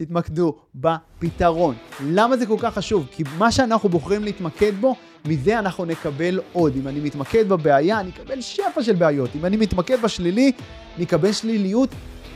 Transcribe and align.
תתמקדו 0.00 0.54
בפתרון. 0.74 1.74
למה 2.04 2.36
זה 2.36 2.46
כל 2.46 2.56
כך 2.58 2.74
חשוב? 2.74 3.06
כי 3.10 3.22
מה 3.38 3.52
שאנחנו 3.52 3.88
בוחרים 3.88 4.24
להתמקד 4.24 4.72
בו, 4.80 4.96
מזה 5.24 5.58
אנחנו 5.58 5.84
נקבל 5.84 6.40
עוד. 6.52 6.76
אם 6.76 6.88
אני 6.88 7.00
מתמקד 7.00 7.48
בבעיה, 7.48 8.00
אני 8.00 8.10
אקבל 8.10 8.40
שפע 8.40 8.82
של 8.82 8.94
בעיות. 8.94 9.30
אם 9.34 9.44
אני 9.44 9.56
מתמקד 9.56 10.02
בשלילי, 10.02 10.52
אני 10.96 11.04
אקבל 11.04 11.32
שליליות 11.32 11.88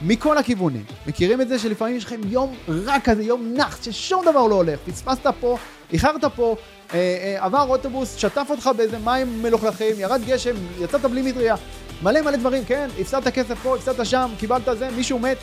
מכל 0.03 0.39
הכיוונים. 0.39 0.85
מכירים 1.07 1.41
את 1.41 1.49
זה 1.49 1.59
שלפעמים 1.59 1.97
יש 1.97 2.05
לכם 2.05 2.21
יום 2.29 2.55
רע 2.69 3.01
כזה, 3.05 3.23
יום 3.23 3.55
נח, 3.57 3.83
ששום 3.83 4.23
דבר 4.25 4.47
לא 4.47 4.55
הולך. 4.55 4.81
פספסת 4.87 5.27
פה, 5.41 5.59
איחרת 5.93 6.25
פה, 6.25 6.57
אה, 6.95 6.99
אה, 6.99 7.45
עבר 7.45 7.67
אוטובוס, 7.69 8.17
שטף 8.17 8.47
אותך 8.51 8.71
באיזה 8.77 8.99
מים 8.99 9.43
מלוכלכים, 9.43 9.95
ירד 9.99 10.21
גשם, 10.27 10.55
יצאת 10.81 11.05
בלי 11.05 11.23
מטריה. 11.23 11.55
מלא 12.03 12.21
מלא 12.21 12.37
דברים, 12.37 12.65
כן? 12.65 12.89
הפסדת 13.01 13.29
כסף 13.29 13.59
פה, 13.63 13.77
הפסדת 13.77 14.07
שם, 14.07 14.31
קיבלת 14.39 14.69
זה, 14.79 14.89
מישהו 14.97 15.19
מת. 15.19 15.39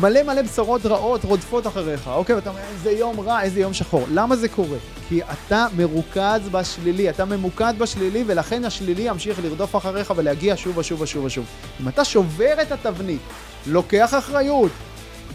מלא 0.00 0.22
מלא 0.22 0.42
בשורות 0.42 0.86
רעות 0.86 1.24
רודפות 1.24 1.66
אחריך, 1.66 2.08
אוקיי? 2.08 2.34
ואתה 2.34 2.50
אומר, 2.50 2.60
איזה 2.72 2.90
יום 2.90 3.20
רע, 3.20 3.42
איזה 3.42 3.60
יום 3.60 3.72
שחור. 3.72 4.06
למה 4.12 4.36
זה 4.36 4.48
קורה? 4.48 4.78
כי 5.08 5.20
אתה 5.22 5.66
מרוכז 5.76 6.48
בשלילי, 6.50 7.10
אתה 7.10 7.24
ממוקד 7.24 7.74
בשלילי, 7.78 8.24
ולכן 8.26 8.64
השלילי 8.64 9.02
ימשיך 9.02 9.40
לרדוף 9.42 9.76
אחריך 9.76 10.12
ולהגיע 10.16 10.54
שוב 10.56 10.78
ושוב 10.78 11.00
ושוב 11.00 11.24
ושוב. 11.24 11.44
אם 11.80 11.88
אתה 11.88 12.04
שובר 12.04 12.62
את 12.62 12.72
התבנית, 12.72 13.20
לוקח 13.66 14.14
אחריות, 14.14 14.72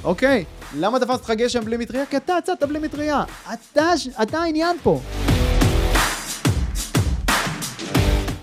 אוקיי? 0.04 0.46
למה 0.76 1.00
תפסת 1.00 1.22
לך 1.24 1.32
גשם 1.32 1.66
בלי 1.66 1.78
מטריה? 1.78 2.06
כי 2.06 2.18
אתה 2.18 2.34
יצאת 2.40 2.64
בלי 2.64 2.80
מטריה. 2.80 3.24
אתה, 3.54 3.92
אתה 4.22 4.40
העניין 4.40 4.78
פה. 4.84 5.00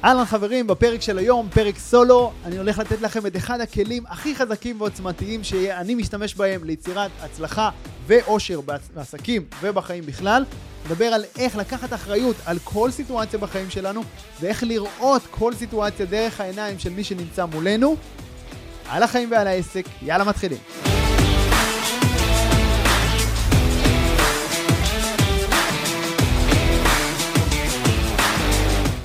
אהלן 0.05 0.25
חברים, 0.25 0.67
בפרק 0.67 1.03
של 1.03 1.19
היום, 1.19 1.49
פרק 1.55 1.79
סולו, 1.79 2.33
אני 2.45 2.59
הולך 2.59 2.79
לתת 2.79 3.01
לכם 3.01 3.27
את 3.27 3.37
אחד 3.37 3.61
הכלים 3.61 4.03
הכי 4.09 4.35
חזקים 4.35 4.81
ועוצמתיים 4.81 5.45
שאני 5.45 5.95
משתמש 5.95 6.35
בהם 6.35 6.65
ליצירת 6.65 7.11
הצלחה 7.21 7.71
ואושר 8.07 8.61
בעסקים 8.95 9.45
ובחיים 9.61 10.07
בכלל. 10.07 10.45
נדבר 10.87 11.05
על 11.05 11.25
איך 11.39 11.57
לקחת 11.57 11.93
אחריות 11.93 12.37
על 12.47 12.59
כל 12.65 12.91
סיטואציה 12.91 13.39
בחיים 13.39 13.71
שלנו 13.71 14.03
ואיך 14.41 14.63
לראות 14.63 15.23
כל 15.31 15.55
סיטואציה 15.55 16.07
דרך 16.07 16.41
העיניים 16.41 16.79
של 16.79 16.91
מי 16.91 17.05
שנמצא 17.05 17.45
מולנו. 17.45 17.97
על 18.89 19.03
החיים 19.03 19.31
ועל 19.31 19.47
העסק, 19.47 19.85
יאללה 20.03 20.25
מתחילים. 20.25 20.59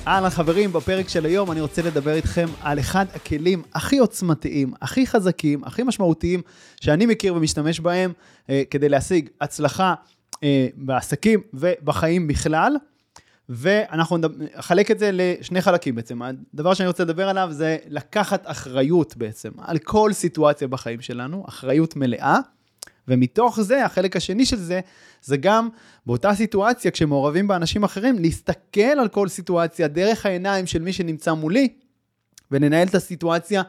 אהלן 0.07 0.29
חברים, 0.29 0.73
בפרק 0.73 1.09
של 1.09 1.25
היום 1.25 1.51
אני 1.51 1.61
רוצה 1.61 1.81
לדבר 1.81 2.13
איתכם 2.13 2.45
על 2.61 2.79
אחד 2.79 3.05
הכלים 3.13 3.63
הכי 3.73 3.97
עוצמתיים, 3.97 4.73
הכי 4.81 5.07
חזקים, 5.07 5.63
הכי 5.63 5.83
משמעותיים 5.83 6.41
שאני 6.81 7.05
מכיר 7.05 7.35
ומשתמש 7.35 7.79
בהם 7.79 8.13
אה, 8.49 8.63
כדי 8.69 8.89
להשיג 8.89 9.29
הצלחה 9.41 9.93
אה, 10.43 10.67
בעסקים 10.75 11.41
ובחיים 11.53 12.27
בכלל. 12.27 12.75
ואנחנו 13.49 14.17
נחלק 14.57 14.91
את 14.91 14.99
זה 14.99 15.09
לשני 15.13 15.61
חלקים 15.61 15.95
בעצם. 15.95 16.19
הדבר 16.53 16.73
שאני 16.73 16.87
רוצה 16.87 17.03
לדבר 17.03 17.29
עליו 17.29 17.47
זה 17.51 17.77
לקחת 17.87 18.43
אחריות 18.45 19.17
בעצם 19.17 19.49
על 19.61 19.77
כל 19.77 20.13
סיטואציה 20.13 20.67
בחיים 20.67 21.01
שלנו, 21.01 21.45
אחריות 21.49 21.95
מלאה. 21.95 22.39
ומתוך 23.07 23.61
זה, 23.61 23.85
החלק 23.85 24.15
השני 24.15 24.45
של 24.45 24.57
זה, 24.57 24.79
זה 25.21 25.37
גם 25.37 25.69
באותה 26.05 26.33
סיטואציה, 26.33 26.91
כשמעורבים 26.91 27.47
באנשים 27.47 27.83
אחרים, 27.83 28.19
להסתכל 28.19 28.81
על 28.81 29.07
כל 29.07 29.27
סיטואציה 29.27 29.87
דרך 29.87 30.25
העיניים 30.25 30.67
של 30.67 30.81
מי 30.81 30.93
שנמצא 30.93 31.33
מולי, 31.33 31.73
ולנהל 32.51 32.87
את 32.87 32.95
הסיטואציה 32.95 33.63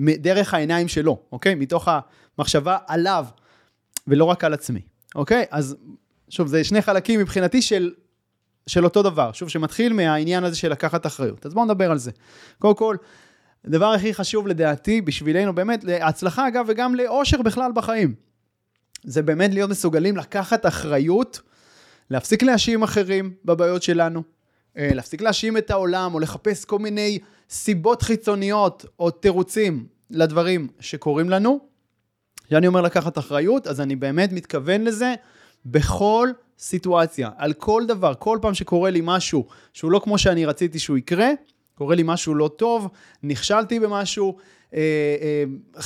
דרך 0.00 0.54
העיניים 0.54 0.88
שלו, 0.88 1.18
אוקיי? 1.32 1.54
מתוך 1.54 1.88
המחשבה 2.38 2.78
עליו, 2.86 3.24
ולא 4.06 4.24
רק 4.24 4.44
על 4.44 4.54
עצמי, 4.54 4.80
אוקיי? 5.14 5.44
אז 5.50 5.76
שוב, 6.28 6.46
זה 6.46 6.64
שני 6.64 6.82
חלקים 6.82 7.20
מבחינתי 7.20 7.62
של, 7.62 7.92
של 8.66 8.84
אותו 8.84 9.02
דבר, 9.02 9.32
שוב, 9.32 9.48
שמתחיל 9.48 9.92
מהעניין 9.92 10.44
הזה 10.44 10.56
של 10.56 10.70
לקחת 10.70 11.06
אחריות. 11.06 11.46
אז 11.46 11.54
בואו 11.54 11.64
נדבר 11.64 11.90
על 11.90 11.98
זה. 11.98 12.10
קודם 12.58 12.74
כל, 12.74 12.96
הדבר 13.64 13.86
הכי 13.86 14.14
חשוב 14.14 14.46
לדעתי, 14.46 15.00
בשבילנו 15.00 15.54
באמת, 15.54 15.84
להצלחה 15.84 16.48
אגב, 16.48 16.64
וגם 16.68 16.94
לאושר 16.94 17.42
בכלל 17.42 17.70
בחיים. 17.74 18.27
זה 19.08 19.22
באמת 19.22 19.54
להיות 19.54 19.70
מסוגלים 19.70 20.16
לקחת 20.16 20.66
אחריות, 20.66 21.40
להפסיק 22.10 22.42
להאשים 22.42 22.82
אחרים 22.82 23.34
בבעיות 23.44 23.82
שלנו, 23.82 24.22
אה, 24.76 24.90
להפסיק 24.94 25.20
להאשים 25.20 25.56
את 25.56 25.70
העולם 25.70 26.14
או 26.14 26.20
לחפש 26.20 26.64
כל 26.64 26.78
מיני 26.78 27.18
סיבות 27.50 28.02
חיצוניות 28.02 28.84
או 28.98 29.10
תירוצים 29.10 29.86
לדברים 30.10 30.68
שקורים 30.80 31.30
לנו. 31.30 31.60
כשאני 32.46 32.66
אומר 32.66 32.80
לקחת 32.80 33.18
אחריות, 33.18 33.66
אז 33.66 33.80
אני 33.80 33.96
באמת 33.96 34.32
מתכוון 34.32 34.84
לזה 34.84 35.14
בכל 35.66 36.28
סיטואציה, 36.58 37.30
על 37.36 37.52
כל 37.52 37.82
דבר, 37.88 38.14
כל 38.18 38.38
פעם 38.42 38.54
שקורה 38.54 38.90
לי 38.90 39.00
משהו 39.04 39.46
שהוא 39.72 39.90
לא 39.90 40.00
כמו 40.04 40.18
שאני 40.18 40.46
רציתי 40.46 40.78
שהוא 40.78 40.96
יקרה, 40.96 41.30
קורה 41.74 41.94
לי 41.94 42.02
משהו 42.06 42.34
לא 42.34 42.50
טוב, 42.56 42.88
נכשלתי 43.22 43.80
במשהו, 43.80 44.36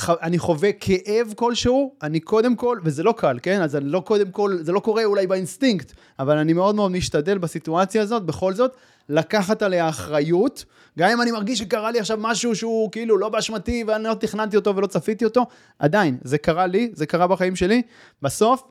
אני 0.07 0.39
חווה 0.39 0.71
כאב 0.71 1.33
כלשהו, 1.35 1.95
אני 2.01 2.19
קודם 2.19 2.55
כל, 2.55 2.79
וזה 2.83 3.03
לא 3.03 3.13
קל, 3.17 3.39
כן? 3.43 3.61
אז 3.61 3.75
אני 3.75 3.85
לא 3.85 3.99
קודם 3.99 4.31
כל, 4.31 4.57
זה 4.61 4.71
לא 4.71 4.79
קורה 4.79 5.05
אולי 5.05 5.27
באינסטינקט, 5.27 5.93
אבל 6.19 6.37
אני 6.37 6.53
מאוד 6.53 6.75
מאוד 6.75 6.91
משתדל 6.91 7.37
בסיטואציה 7.37 8.01
הזאת, 8.01 8.23
בכל 8.25 8.53
זאת, 8.53 8.75
לקחת 9.09 9.61
עליה 9.61 9.89
אחריות. 9.89 10.65
גם 10.99 11.09
אם 11.09 11.21
אני 11.21 11.31
מרגיש 11.31 11.59
שקרה 11.59 11.91
לי 11.91 11.99
עכשיו 11.99 12.17
משהו 12.21 12.55
שהוא 12.55 12.91
כאילו 12.91 13.17
לא 13.17 13.29
באשמתי 13.29 13.83
ואני 13.87 14.03
לא 14.03 14.13
תכננתי 14.13 14.55
אותו 14.55 14.75
ולא 14.75 14.87
צפיתי 14.87 15.25
אותו, 15.25 15.45
עדיין, 15.79 16.17
זה 16.23 16.37
קרה 16.37 16.67
לי, 16.67 16.91
זה 16.93 17.05
קרה 17.05 17.27
בחיים 17.27 17.55
שלי. 17.55 17.81
בסוף, 18.21 18.63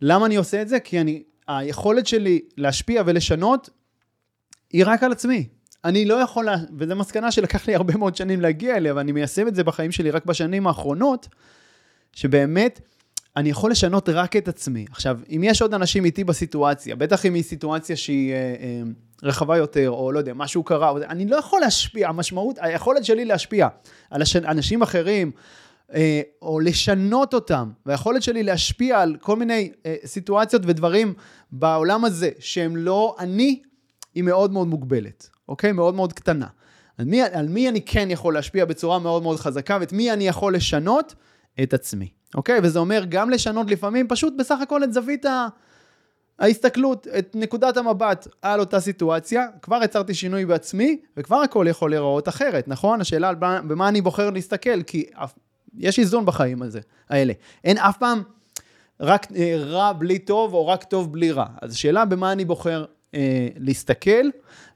למה 0.00 0.26
אני 0.26 0.36
עושה 0.36 0.62
את 0.62 0.68
זה? 0.68 0.80
כי 0.80 1.00
אני, 1.00 1.22
היכולת 1.48 2.06
שלי 2.06 2.40
להשפיע 2.56 3.02
ולשנות 3.06 3.70
היא 4.72 4.84
רק 4.86 5.02
על 5.02 5.12
עצמי. 5.12 5.48
אני 5.84 6.04
לא 6.04 6.14
יכול. 6.14 6.48
וזו 6.78 6.96
מסקנה 6.96 7.32
שלקח 7.32 7.66
לי 7.66 7.74
הרבה 7.74 7.96
מאוד 7.96 8.16
שנים 8.16 8.40
להגיע 8.40 8.76
אליה, 8.76 8.94
ואני 8.96 9.12
מיישם 9.12 9.48
את 9.48 9.54
זה 9.54 9.64
בחיים 9.64 9.92
שלי 9.92 10.10
רק 10.10 10.24
בשנים 10.24 10.66
האחרונות, 10.66 11.28
שבאמת, 12.12 12.80
אני 13.36 13.50
יכול 13.50 13.70
לשנות 13.70 14.08
רק 14.08 14.36
את 14.36 14.48
עצמי. 14.48 14.86
עכשיו, 14.90 15.18
אם 15.30 15.40
יש 15.44 15.62
עוד 15.62 15.74
אנשים 15.74 16.04
איתי 16.04 16.24
בסיטואציה, 16.24 16.96
בטח 16.96 17.26
אם 17.26 17.34
היא 17.34 17.42
סיטואציה 17.42 17.96
שהיא 17.96 18.32
אה, 18.32 18.36
אה, 18.36 18.82
רחבה 19.22 19.56
יותר, 19.56 19.90
או 19.90 20.12
לא 20.12 20.18
יודע, 20.18 20.34
משהו 20.34 20.62
קרה, 20.62 20.92
אני 21.08 21.26
לא 21.26 21.36
יכול 21.36 21.60
להשפיע, 21.60 22.08
המשמעות, 22.08 22.56
היכולת 22.60 23.04
שלי 23.04 23.24
להשפיע 23.24 23.68
על 24.10 24.22
אנשים 24.46 24.82
אחרים, 24.82 25.30
אה, 25.94 26.20
או 26.42 26.60
לשנות 26.60 27.34
אותם, 27.34 27.70
והיכולת 27.86 28.22
שלי 28.22 28.42
להשפיע 28.42 29.00
על 29.00 29.16
כל 29.20 29.36
מיני 29.36 29.72
אה, 29.86 29.96
סיטואציות 30.04 30.62
ודברים 30.66 31.14
בעולם 31.52 32.04
הזה, 32.04 32.30
שהם 32.38 32.76
לא 32.76 33.16
אני, 33.18 33.62
היא 34.14 34.22
מאוד 34.22 34.52
מאוד 34.52 34.68
מוגבלת. 34.68 35.35
אוקיי? 35.48 35.72
מאוד 35.72 35.94
מאוד 35.94 36.12
קטנה. 36.12 36.46
על 36.98 37.04
מי, 37.04 37.22
על 37.22 37.48
מי 37.48 37.68
אני 37.68 37.80
כן 37.82 38.10
יכול 38.10 38.34
להשפיע 38.34 38.64
בצורה 38.64 38.98
מאוד 38.98 39.22
מאוד 39.22 39.40
חזקה, 39.40 39.78
ואת 39.80 39.92
מי 39.92 40.12
אני 40.12 40.28
יכול 40.28 40.54
לשנות? 40.54 41.14
את 41.62 41.74
עצמי, 41.74 42.08
אוקיי? 42.34 42.60
וזה 42.62 42.78
אומר 42.78 43.04
גם 43.08 43.30
לשנות 43.30 43.70
לפעמים 43.70 44.08
פשוט 44.08 44.34
בסך 44.38 44.58
הכל 44.62 44.84
את 44.84 44.92
זווית 44.92 45.24
ה... 45.24 45.46
ההסתכלות, 46.38 47.06
את 47.18 47.30
נקודת 47.34 47.76
המבט 47.76 48.28
על 48.42 48.60
אותה 48.60 48.80
סיטואציה, 48.80 49.46
כבר 49.62 49.80
יצרתי 49.84 50.14
שינוי 50.14 50.46
בעצמי, 50.46 51.00
וכבר 51.16 51.36
הכל 51.36 51.66
יכול 51.68 51.90
להיראות 51.90 52.28
אחרת, 52.28 52.68
נכון? 52.68 53.00
השאלה 53.00 53.28
על 53.28 53.34
במה 53.40 53.88
אני 53.88 54.00
בוחר 54.00 54.30
להסתכל, 54.30 54.82
כי 54.82 55.04
יש 55.78 55.98
איזון 55.98 56.26
בחיים 56.26 56.62
הזה, 56.62 56.80
האלה. 57.10 57.32
אין 57.64 57.78
אף 57.78 57.96
פעם 57.98 58.22
רק 59.00 59.26
אה, 59.36 59.56
רע 59.58 59.92
בלי 59.92 60.18
טוב, 60.18 60.54
או 60.54 60.66
רק 60.66 60.84
טוב 60.84 61.12
בלי 61.12 61.32
רע. 61.32 61.46
אז 61.62 61.72
השאלה 61.72 62.04
במה 62.04 62.32
אני 62.32 62.44
בוחר 62.44 62.84
אה, 63.16 63.48
להסתכל, 63.56 64.28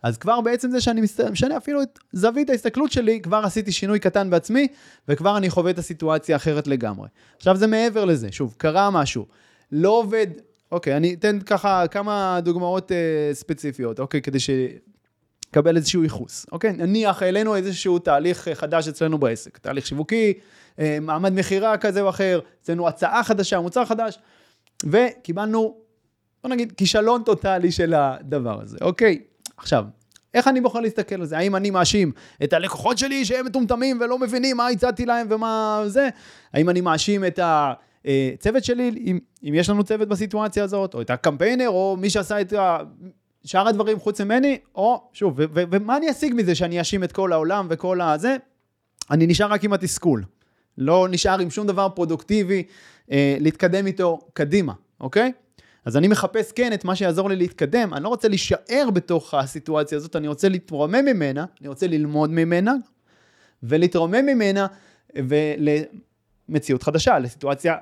אז 0.03 0.19
כבר 0.19 0.41
בעצם 0.41 0.71
זה 0.71 0.81
שאני 0.81 1.01
משנה 1.31 1.57
אפילו 1.57 1.83
את 1.83 1.99
זווית 2.13 2.51
ההסתכלות 2.51 2.93
שלי, 2.93 3.21
כבר 3.21 3.43
עשיתי 3.45 3.73
שינוי 3.73 3.99
קטן 3.99 4.31
בעצמי, 4.31 4.69
וכבר 5.09 5.37
אני 5.37 5.51
חווה 5.51 5.71
את 5.71 5.79
הסיטואציה 5.79 6.37
אחרת 6.37 6.67
לגמרי. 6.67 7.09
עכשיו 7.37 7.57
זה 7.57 7.67
מעבר 7.67 8.05
לזה, 8.05 8.33
שוב, 8.33 8.55
קרה 8.59 8.91
משהו, 8.91 9.27
לא 9.73 9.89
עובד, 9.89 10.27
אוקיי, 10.73 10.97
אני 10.97 11.15
אתן 11.15 11.39
ככה 11.41 11.85
כמה 11.91 12.41
דוגמאות 12.43 12.93
אה, 12.93 13.31
ספציפיות, 13.33 14.01
אוקיי, 14.01 14.23
כדי 14.23 14.39
שקבל 14.41 15.77
איזשהו 15.77 16.03
ייחוס, 16.03 16.47
אוקיי? 16.53 16.73
נניח 16.73 17.23
העלינו 17.23 17.57
איזשהו 17.57 17.99
תהליך 17.99 18.49
חדש 18.55 18.89
אצלנו 18.89 19.19
בעסק, 19.19 19.59
תהליך 19.59 19.87
שיווקי, 19.87 20.33
אה, 20.79 20.99
מעמד 21.01 21.33
מכירה 21.33 21.77
כזה 21.77 22.01
או 22.01 22.09
אחר, 22.09 22.41
אצלנו 22.63 22.89
הצעה 22.89 23.25
חדשה, 23.25 23.61
מוצר 23.61 23.85
חדש, 23.85 24.19
וקיבלנו 24.87 25.80
בוא 26.43 26.51
נגיד, 26.51 26.73
כישלון 26.77 27.23
טוטאלי 27.23 27.73
של 27.73 27.95
הדבר 27.95 28.61
הזה, 28.63 28.79
אוקיי? 28.81 29.19
עכשיו, 29.57 29.85
איך 30.35 30.49
אני 30.49 30.61
בוחר 30.61 30.81
להסתכל 30.81 31.15
על 31.15 31.27
זה? 31.27 31.39
האם 31.39 31.57
אני 31.57 31.71
מאשים 31.71 32.13
את 32.45 32.53
הלקוחות 32.53 32.99
שלי 32.99 33.25
שהם 33.25 33.47
מטומטמים 33.47 33.99
ולא 34.01 34.19
מבינים 34.19 34.57
מה 34.57 34.69
הצעתי 34.69 35.07
להם 35.07 35.27
ומה 35.31 35.83
זה? 35.87 36.09
האם 36.53 36.71
אני 36.71 36.81
מאשים 36.81 37.25
את 37.25 37.41
הצוות 37.43 38.65
שלי, 38.65 38.91
אם, 39.07 39.19
אם 39.45 39.55
יש 39.55 39.71
לנו 39.71 39.85
צוות 39.85 40.09
בסיטואציה 40.09 40.65
הזאת, 40.65 40.95
או 40.95 41.01
את 41.01 41.11
הקמפיינר, 41.11 41.69
או 41.69 41.97
מי 41.99 42.11
שעשה 42.11 42.41
את 42.41 42.53
שאר 43.45 43.69
הדברים 43.69 43.99
חוץ 43.99 44.21
ממני, 44.21 44.59
או 44.75 45.03
שוב, 45.13 45.35
ומה 45.55 45.97
אני 45.97 46.11
אשיג 46.11 46.35
מזה 46.37 46.55
שאני 46.55 46.79
אאשים 46.79 47.05
את 47.05 47.13
כל 47.13 47.33
העולם 47.33 47.67
וכל 47.71 48.01
הזה? 48.01 48.37
אני 49.11 49.27
נשאר 49.27 49.53
רק 49.53 49.65
עם 49.65 49.73
התסכול. 49.73 50.25
לא 50.79 51.09
נשאר 51.11 51.39
עם 51.39 51.51
שום 51.51 51.67
דבר 51.67 51.89
פרודוקטיבי 51.89 52.63
אה, 53.11 53.37
להתקדם 53.41 53.87
איתו 53.87 54.19
קדימה, 54.33 54.73
אוקיי? 55.01 55.33
אז 55.85 55.97
אני 55.97 56.09
מחפש 56.09 56.53
כן 56.53 56.73
את 56.73 56.85
מה 56.85 56.97
שיעזור 56.97 57.29
לי 57.29 57.37
להתקדם, 57.37 57.95
אני 57.95 58.05
לא 58.05 58.09
רוצה 58.09 58.29
להישאר 58.29 58.89
בתוך 58.93 59.35
הסיטואציה 59.35 59.99
הזאת, 59.99 60.17
אני 60.17 60.29
רוצה 60.29 60.49
להתרומם 60.49 61.05
ממנה, 61.05 61.45
אני 61.61 61.69
רוצה 61.69 61.87
ללמוד 61.87 62.31
ממנה, 62.31 62.75
ולהתרומם 63.63 64.27
ממנה 64.27 64.67
ולמציאות 65.17 66.83
חדשה, 66.83 67.19
לסיטואציה 67.19 67.77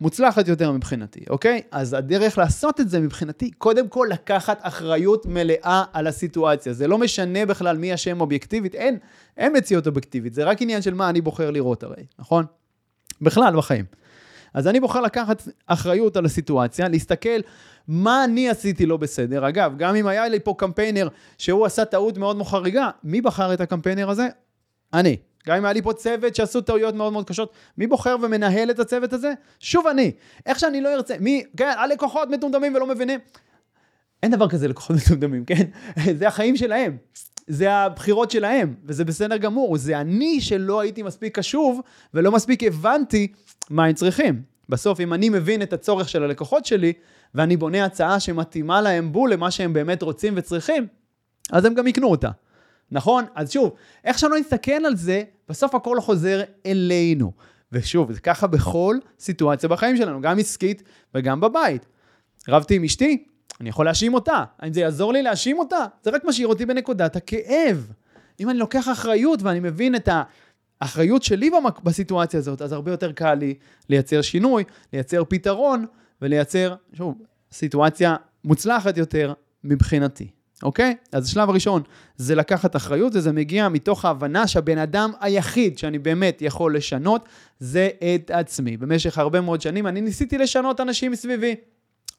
מוצלחת 0.00 0.48
יותר 0.48 0.72
מבחינתי, 0.72 1.20
אוקיי? 1.30 1.62
אז 1.70 1.94
הדרך 1.94 2.38
לעשות 2.38 2.80
את 2.80 2.88
זה 2.88 3.00
מבחינתי, 3.00 3.50
קודם 3.50 3.88
כל 3.88 4.08
לקחת 4.10 4.58
אחריות 4.62 5.26
מלאה 5.26 5.84
על 5.92 6.06
הסיטואציה. 6.06 6.72
זה 6.72 6.88
לא 6.88 6.98
משנה 6.98 7.46
בכלל 7.46 7.78
מי 7.78 7.94
אשם 7.94 8.20
אובייקטיבית, 8.20 8.74
אין, 8.74 8.98
אין 9.36 9.56
מציאות 9.56 9.86
אובייקטיבית, 9.86 10.34
זה 10.34 10.44
רק 10.44 10.62
עניין 10.62 10.82
של 10.82 10.94
מה 10.94 11.08
אני 11.08 11.20
בוחר 11.20 11.50
לראות 11.50 11.82
הרי, 11.82 12.04
נכון? 12.18 12.44
בכלל 13.20 13.56
בחיים. 13.56 13.84
אז 14.56 14.66
אני 14.66 14.80
בוחר 14.80 15.00
לקחת 15.00 15.42
אחריות 15.66 16.16
על 16.16 16.24
הסיטואציה, 16.24 16.88
להסתכל 16.88 17.40
מה 17.88 18.24
אני 18.24 18.48
עשיתי 18.48 18.86
לא 18.86 18.96
בסדר. 18.96 19.48
אגב, 19.48 19.72
גם 19.76 19.96
אם 19.96 20.06
היה 20.06 20.28
לי 20.28 20.40
פה 20.40 20.54
קמפיינר 20.58 21.08
שהוא 21.38 21.66
עשה 21.66 21.84
טעות 21.84 22.18
מאוד 22.18 22.36
מאוד 22.36 22.46
חריגה, 22.46 22.90
מי 23.04 23.20
בחר 23.20 23.54
את 23.54 23.60
הקמפיינר 23.60 24.10
הזה? 24.10 24.28
אני. 24.92 25.16
גם 25.46 25.56
אם 25.56 25.64
היה 25.64 25.72
לי 25.72 25.82
פה 25.82 25.92
צוות 25.92 26.34
שעשו 26.34 26.60
טעויות 26.60 26.94
מאוד 26.94 27.12
מאוד 27.12 27.28
קשות, 27.28 27.52
מי 27.78 27.86
בוחר 27.86 28.16
ומנהל 28.22 28.70
את 28.70 28.78
הצוות 28.78 29.12
הזה? 29.12 29.32
שוב 29.60 29.86
אני. 29.86 30.12
איך 30.46 30.58
שאני 30.58 30.80
לא 30.80 30.94
ארצה, 30.94 31.14
מי, 31.20 31.44
כן, 31.56 31.72
הלקוחות 31.78 32.30
מטומטמים 32.30 32.74
ולא 32.74 32.86
מבינים. 32.86 33.20
אין 34.22 34.30
דבר 34.30 34.48
כזה 34.48 34.68
לקוחות 34.68 34.96
מטומטמים, 34.96 35.44
כן? 35.44 35.64
זה 36.18 36.28
החיים 36.28 36.56
שלהם. 36.56 36.96
זה 37.46 37.72
הבחירות 37.72 38.30
שלהם, 38.30 38.74
וזה 38.84 39.04
בסדר 39.04 39.36
גמור. 39.36 39.76
זה 39.76 40.00
אני 40.00 40.40
שלא 40.40 40.80
הייתי 40.80 41.02
מספיק 41.02 41.38
קשוב 41.38 41.80
ולא 42.14 42.32
מספיק 42.32 42.62
הבנתי 42.62 43.32
מה 43.70 43.84
הם 43.84 43.92
צריכים. 43.92 44.42
בסוף, 44.68 45.00
אם 45.00 45.12
אני 45.12 45.28
מבין 45.28 45.62
את 45.62 45.72
הצורך 45.72 46.08
של 46.08 46.22
הלקוחות 46.22 46.66
שלי, 46.66 46.92
ואני 47.34 47.56
בונה 47.56 47.84
הצעה 47.84 48.20
שמתאימה 48.20 48.80
להם 48.80 49.12
בול 49.12 49.32
למה 49.32 49.50
שהם 49.50 49.72
באמת 49.72 50.02
רוצים 50.02 50.34
וצריכים, 50.36 50.86
אז 51.52 51.64
הם 51.64 51.74
גם 51.74 51.86
יקנו 51.86 52.10
אותה. 52.10 52.30
נכון? 52.90 53.24
אז 53.34 53.52
שוב, 53.52 53.72
איך 54.04 54.18
שלא 54.18 54.38
נסתכל 54.38 54.72
על 54.72 54.96
זה, 54.96 55.22
בסוף 55.48 55.74
הכל 55.74 56.00
חוזר 56.00 56.42
אלינו. 56.66 57.32
ושוב, 57.72 58.12
זה 58.12 58.20
ככה 58.20 58.46
בכל 58.46 58.98
סיטואציה 59.18 59.68
בחיים 59.68 59.96
שלנו, 59.96 60.20
גם 60.20 60.38
עסקית 60.38 60.82
וגם 61.14 61.40
בבית. 61.40 61.86
רבתי 62.48 62.74
עם 62.74 62.84
אשתי, 62.84 63.26
אני 63.60 63.68
יכול 63.68 63.84
להאשים 63.84 64.14
אותה. 64.14 64.44
האם 64.58 64.72
זה 64.72 64.80
יעזור 64.80 65.12
לי 65.12 65.22
להאשים 65.22 65.58
אותה? 65.58 65.84
זה 66.02 66.10
רק 66.10 66.24
משאיר 66.24 66.48
אותי 66.48 66.66
בנקודת 66.66 67.16
הכאב. 67.16 67.92
אם 68.40 68.50
אני 68.50 68.58
לוקח 68.58 68.88
אחריות 68.88 69.42
ואני 69.42 69.60
מבין 69.60 69.94
את 69.94 70.08
האחריות 70.80 71.22
שלי 71.22 71.50
בסיטואציה 71.82 72.38
הזאת, 72.38 72.62
אז 72.62 72.72
הרבה 72.72 72.90
יותר 72.90 73.12
קל 73.12 73.34
לי 73.34 73.54
לייצר 73.88 74.22
שינוי, 74.22 74.64
לייצר 74.92 75.22
פתרון 75.28 75.86
ולייצר, 76.22 76.74
שוב, 76.92 77.14
סיטואציה 77.52 78.16
מוצלחת 78.44 78.98
יותר 78.98 79.32
מבחינתי. 79.64 80.28
אוקיי? 80.62 80.96
אז 81.12 81.24
השלב 81.24 81.50
הראשון 81.50 81.82
זה 82.16 82.34
לקחת 82.34 82.76
אחריות, 82.76 83.12
וזה 83.16 83.32
מגיע 83.32 83.68
מתוך 83.68 84.04
ההבנה 84.04 84.46
שהבן 84.46 84.78
אדם 84.78 85.12
היחיד 85.20 85.78
שאני 85.78 85.98
באמת 85.98 86.42
יכול 86.42 86.76
לשנות, 86.76 87.28
זה 87.58 87.88
את 88.14 88.30
עצמי. 88.30 88.76
במשך 88.76 89.18
הרבה 89.18 89.40
מאוד 89.40 89.60
שנים 89.60 89.86
אני 89.86 90.00
ניסיתי 90.00 90.38
לשנות 90.38 90.80
אנשים 90.80 91.12
מסביבי. 91.12 91.54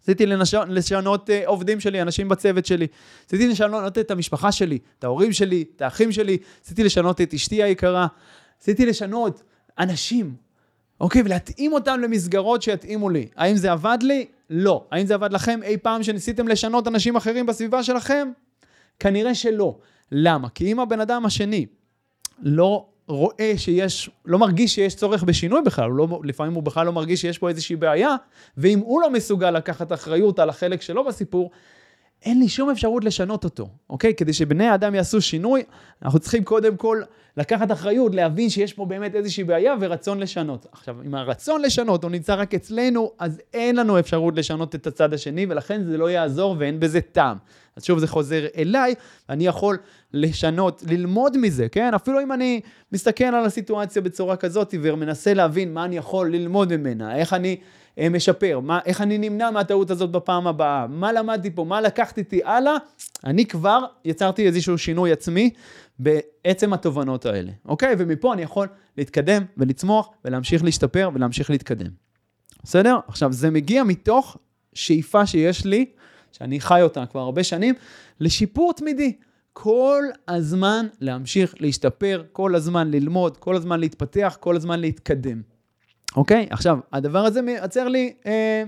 ניסיתי 0.07 0.25
לשנות, 0.25 0.67
לשנות 0.69 1.29
uh, 1.29 1.33
עובדים 1.45 1.79
שלי, 1.79 2.01
אנשים 2.01 2.29
בצוות 2.29 2.65
שלי. 2.65 2.87
ניסיתי 3.23 3.47
לשנות 3.47 3.97
את 3.97 4.11
המשפחה 4.11 4.51
שלי, 4.51 4.79
את 4.99 5.03
ההורים 5.03 5.33
שלי, 5.33 5.65
את 5.75 5.81
האחים 5.81 6.11
שלי. 6.11 6.37
ניסיתי 6.61 6.83
לשנות 6.83 7.21
את 7.21 7.33
אשתי 7.33 7.63
היקרה. 7.63 8.07
ניסיתי 8.59 8.85
לשנות 8.85 9.43
אנשים, 9.79 10.35
אוקיי? 11.01 11.21
ולהתאים 11.25 11.73
אותם 11.73 11.99
למסגרות 11.99 12.61
שיתאימו 12.61 13.09
לי. 13.09 13.27
האם 13.35 13.55
זה 13.55 13.71
עבד 13.71 13.97
לי? 14.01 14.25
לא. 14.49 14.85
האם 14.91 15.05
זה 15.05 15.13
עבד 15.13 15.33
לכם 15.33 15.59
אי 15.63 15.77
פעם 15.77 16.03
שניסיתם 16.03 16.47
לשנות 16.47 16.87
אנשים 16.87 17.15
אחרים 17.15 17.45
בסביבה 17.45 17.83
שלכם? 17.83 18.31
כנראה 18.99 19.35
שלא. 19.35 19.77
למה? 20.11 20.49
כי 20.49 20.71
אם 20.71 20.79
הבן 20.79 20.99
אדם 20.99 21.25
השני 21.25 21.65
לא 22.41 22.85
רואה 23.07 23.53
שיש, 23.57 24.09
לא 24.25 24.39
מרגיש 24.39 24.75
שיש 24.75 24.95
צורך 24.95 25.23
בשינוי 25.23 25.61
בכלל, 25.65 25.89
לא, 25.89 26.07
לפעמים 26.23 26.53
הוא 26.53 26.63
בכלל 26.63 26.85
לא 26.85 26.93
מרגיש 26.93 27.21
שיש 27.21 27.37
פה 27.37 27.49
איזושהי 27.49 27.75
בעיה, 27.75 28.15
ואם 28.57 28.79
הוא 28.79 29.01
לא 29.01 29.09
מסוגל 29.09 29.51
לקחת 29.51 29.91
אחריות 29.91 30.39
על 30.39 30.49
החלק 30.49 30.81
שלו 30.81 31.05
בסיפור, 31.05 31.51
אין 32.25 32.39
לי 32.39 32.49
שום 32.49 32.69
אפשרות 32.69 33.03
לשנות 33.03 33.43
אותו, 33.43 33.69
אוקיי? 33.89 34.13
כדי 34.13 34.33
שבני 34.33 34.67
האדם 34.67 34.95
יעשו 34.95 35.21
שינוי, 35.21 35.63
אנחנו 36.01 36.19
צריכים 36.19 36.43
קודם 36.43 36.77
כל 36.77 37.01
לקחת 37.37 37.71
אחריות, 37.71 38.15
להבין 38.15 38.49
שיש 38.49 38.73
פה 38.73 38.85
באמת 38.85 39.15
איזושהי 39.15 39.43
בעיה 39.43 39.75
ורצון 39.79 40.19
לשנות. 40.19 40.65
עכשיו, 40.71 40.95
אם 41.05 41.15
הרצון 41.15 41.61
לשנות 41.61 42.03
הוא 42.03 42.11
נמצא 42.11 42.35
רק 42.35 42.53
אצלנו, 42.53 43.11
אז 43.19 43.41
אין 43.53 43.75
לנו 43.75 43.99
אפשרות 43.99 44.35
לשנות 44.35 44.75
את 44.75 44.87
הצד 44.87 45.13
השני, 45.13 45.45
ולכן 45.49 45.83
זה 45.83 45.97
לא 45.97 46.09
יעזור 46.09 46.55
ואין 46.59 46.79
בזה 46.79 47.01
טעם. 47.01 47.37
אז 47.75 47.83
שוב, 47.83 47.99
זה 47.99 48.07
חוזר 48.07 48.45
אליי, 48.57 48.95
אני 49.29 49.47
יכול 49.47 49.77
לשנות, 50.13 50.83
ללמוד 50.87 51.37
מזה, 51.37 51.69
כן? 51.69 51.93
אפילו 51.93 52.21
אם 52.21 52.31
אני 52.31 52.61
מסתכל 52.91 53.23
על 53.23 53.45
הסיטואציה 53.45 54.01
בצורה 54.01 54.35
כזאת 54.35 54.75
ומנסה 54.81 55.33
להבין 55.33 55.73
מה 55.73 55.85
אני 55.85 55.97
יכול 55.97 56.31
ללמוד 56.31 56.75
ממנה, 56.77 57.15
איך 57.15 57.33
אני 57.33 57.57
משפר, 58.09 58.59
מה, 58.59 58.79
איך 58.85 59.01
אני 59.01 59.17
נמנע 59.17 59.51
מהטעות 59.51 59.91
הזאת 59.91 60.11
בפעם 60.11 60.47
הבאה, 60.47 60.87
מה 60.87 61.11
למדתי 61.11 61.51
פה, 61.51 61.63
מה 61.63 61.81
לקחתי 61.81 62.21
איתי 62.21 62.43
הלאה, 62.43 62.73
אני 63.25 63.45
כבר 63.45 63.79
יצרתי 64.05 64.47
איזשהו 64.47 64.77
שינוי 64.77 65.11
עצמי 65.11 65.49
בעצם 65.99 66.73
התובנות 66.73 67.25
האלה, 67.25 67.51
אוקיי? 67.65 67.95
ומפה 67.97 68.33
אני 68.33 68.41
יכול 68.41 68.67
להתקדם 68.97 69.43
ולצמוח 69.57 70.09
ולהמשיך 70.25 70.63
להשתפר 70.63 71.09
ולהמשיך 71.13 71.49
להתקדם. 71.49 71.89
בסדר? 72.63 72.99
עכשיו, 73.07 73.33
זה 73.33 73.49
מגיע 73.49 73.83
מתוך 73.83 74.37
שאיפה 74.73 75.25
שיש 75.25 75.65
לי, 75.65 75.85
שאני 76.31 76.59
חי 76.59 76.81
אותה 76.81 77.05
כבר 77.05 77.19
הרבה 77.21 77.43
שנים, 77.43 77.75
לשיפור 78.19 78.73
תמידי. 78.73 79.13
כל 79.53 80.03
הזמן 80.27 80.87
להמשיך 81.01 81.55
להשתפר, 81.59 82.23
כל 82.31 82.55
הזמן 82.55 82.91
ללמוד, 82.91 83.37
כל 83.37 83.55
הזמן 83.55 83.79
להתפתח, 83.79 84.37
כל 84.39 84.55
הזמן 84.55 84.79
להתקדם. 84.79 85.41
אוקיי? 86.15 86.47
עכשיו, 86.49 86.79
הדבר 86.93 87.19
הזה 87.19 87.41
מייצר 87.41 87.87
לי 87.87 88.13
אה, 88.25 88.63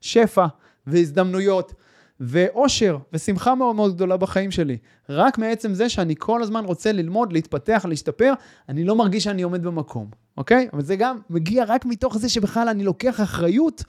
שפע 0.00 0.46
והזדמנויות 0.86 1.72
ואושר 2.20 2.98
ושמחה 3.12 3.54
מאוד 3.54 3.76
מאוד 3.76 3.94
גדולה 3.94 4.16
בחיים 4.16 4.50
שלי. 4.50 4.76
רק 5.08 5.38
מעצם 5.38 5.74
זה 5.74 5.88
שאני 5.88 6.14
כל 6.18 6.42
הזמן 6.42 6.64
רוצה 6.64 6.92
ללמוד, 6.92 7.32
להתפתח, 7.32 7.84
להשתפר, 7.88 8.32
אני 8.68 8.84
לא 8.84 8.96
מרגיש 8.96 9.24
שאני 9.24 9.42
עומד 9.42 9.62
במקום, 9.62 10.10
אוקיי? 10.36 10.68
אבל 10.72 10.82
זה 10.82 10.96
גם 10.96 11.18
מגיע 11.30 11.64
רק 11.68 11.84
מתוך 11.84 12.18
זה 12.18 12.28
שבכלל 12.28 12.68
אני 12.68 12.84
לוקח 12.84 13.20
אחריות 13.20 13.84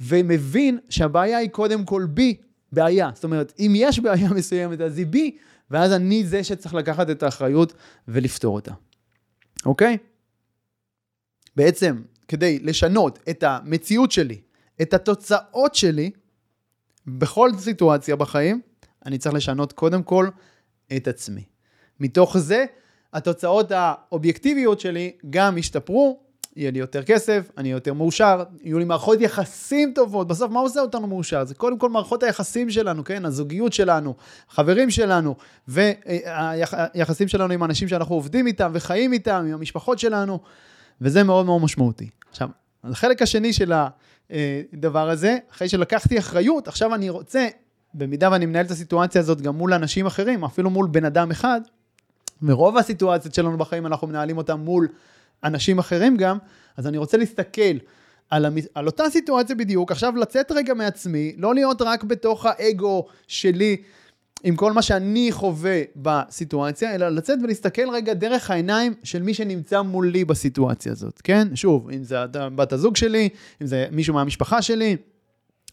ומבין 0.00 0.78
שהבעיה 0.88 1.38
היא 1.38 1.50
קודם 1.50 1.84
כל 1.84 2.06
בי, 2.10 2.36
בעיה. 2.72 3.10
זאת 3.14 3.24
אומרת, 3.24 3.52
אם 3.58 3.72
יש 3.76 4.00
בעיה 4.00 4.32
מסוימת, 4.38 4.80
אז 4.80 4.98
היא 4.98 5.06
בי, 5.06 5.36
ואז 5.70 5.92
אני 5.92 6.24
זה 6.24 6.44
שצריך 6.44 6.74
לקחת 6.74 7.10
את 7.10 7.22
האחריות 7.22 7.72
ולפתור 8.08 8.54
אותה, 8.54 8.72
אוקיי? 9.66 9.96
בעצם, 11.58 12.02
כדי 12.28 12.58
לשנות 12.58 13.18
את 13.30 13.42
המציאות 13.42 14.12
שלי, 14.12 14.40
את 14.82 14.94
התוצאות 14.94 15.74
שלי, 15.74 16.10
בכל 17.06 17.50
סיטואציה 17.58 18.16
בחיים, 18.16 18.60
אני 19.06 19.18
צריך 19.18 19.34
לשנות 19.34 19.72
קודם 19.72 20.02
כל 20.02 20.28
את 20.96 21.08
עצמי. 21.08 21.44
מתוך 22.00 22.38
זה, 22.38 22.64
התוצאות 23.12 23.72
האובייקטיביות 23.74 24.80
שלי 24.80 25.12
גם 25.30 25.58
ישתפרו, 25.58 26.20
יהיה 26.56 26.70
לי 26.70 26.78
יותר 26.78 27.02
כסף, 27.02 27.50
אני 27.58 27.70
יותר 27.70 27.92
מאושר, 27.92 28.42
יהיו 28.62 28.78
לי 28.78 28.84
מערכות 28.84 29.20
יחסים 29.20 29.92
טובות. 29.94 30.28
בסוף, 30.28 30.50
מה 30.50 30.60
עושה 30.60 30.80
אותנו 30.80 31.06
מאושר? 31.06 31.44
זה 31.44 31.54
קודם 31.54 31.78
כל 31.78 31.90
מערכות 31.90 32.22
היחסים 32.22 32.70
שלנו, 32.70 33.04
כן? 33.04 33.24
הזוגיות 33.24 33.72
שלנו, 33.72 34.14
חברים 34.48 34.90
שלנו, 34.90 35.34
והיחסים 35.68 37.28
שלנו 37.28 37.54
עם 37.54 37.62
האנשים 37.62 37.88
שאנחנו 37.88 38.14
עובדים 38.14 38.46
איתם 38.46 38.70
וחיים 38.74 39.12
איתם, 39.12 39.44
עם 39.48 39.54
המשפחות 39.54 39.98
שלנו. 39.98 40.38
וזה 41.00 41.24
מאוד 41.24 41.46
מאוד 41.46 41.62
משמעותי. 41.62 42.08
עכשיו, 42.30 42.48
החלק 42.84 43.22
השני 43.22 43.52
של 43.52 43.72
הדבר 44.30 45.10
הזה, 45.10 45.38
אחרי 45.52 45.68
שלקחתי 45.68 46.18
אחריות, 46.18 46.68
עכשיו 46.68 46.94
אני 46.94 47.10
רוצה, 47.10 47.48
במידה 47.94 48.28
ואני 48.32 48.46
מנהל 48.46 48.66
את 48.66 48.70
הסיטואציה 48.70 49.20
הזאת 49.20 49.40
גם 49.40 49.54
מול 49.54 49.72
אנשים 49.72 50.06
אחרים, 50.06 50.44
אפילו 50.44 50.70
מול 50.70 50.88
בן 50.90 51.04
אדם 51.04 51.30
אחד, 51.30 51.60
ורוב 52.42 52.76
הסיטואציות 52.76 53.34
שלנו 53.34 53.58
בחיים 53.58 53.86
אנחנו 53.86 54.06
מנהלים 54.06 54.38
אותם 54.38 54.60
מול 54.60 54.88
אנשים 55.44 55.78
אחרים 55.78 56.16
גם, 56.16 56.38
אז 56.76 56.86
אני 56.86 56.98
רוצה 56.98 57.16
להסתכל 57.16 57.78
על, 58.30 58.44
המ... 58.44 58.56
על 58.74 58.86
אותה 58.86 59.04
סיטואציה 59.10 59.56
בדיוק, 59.56 59.92
עכשיו 59.92 60.16
לצאת 60.16 60.52
רגע 60.52 60.74
מעצמי, 60.74 61.34
לא 61.38 61.54
להיות 61.54 61.82
רק 61.82 62.04
בתוך 62.04 62.46
האגו 62.46 63.06
שלי, 63.26 63.76
עם 64.44 64.56
כל 64.56 64.72
מה 64.72 64.82
שאני 64.82 65.28
חווה 65.32 65.82
בסיטואציה, 65.96 66.94
אלא 66.94 67.08
לצאת 67.08 67.38
ולהסתכל 67.42 67.90
רגע 67.90 68.14
דרך 68.14 68.50
העיניים 68.50 68.94
של 69.02 69.22
מי 69.22 69.34
שנמצא 69.34 69.82
מולי 69.82 70.24
בסיטואציה 70.24 70.92
הזאת, 70.92 71.20
כן? 71.24 71.56
שוב, 71.56 71.90
אם 71.90 72.04
זה 72.04 72.16
בת 72.32 72.72
הזוג 72.72 72.96
שלי, 72.96 73.28
אם 73.62 73.66
זה 73.66 73.86
מישהו 73.90 74.14
מהמשפחה 74.14 74.62
שלי, 74.62 74.96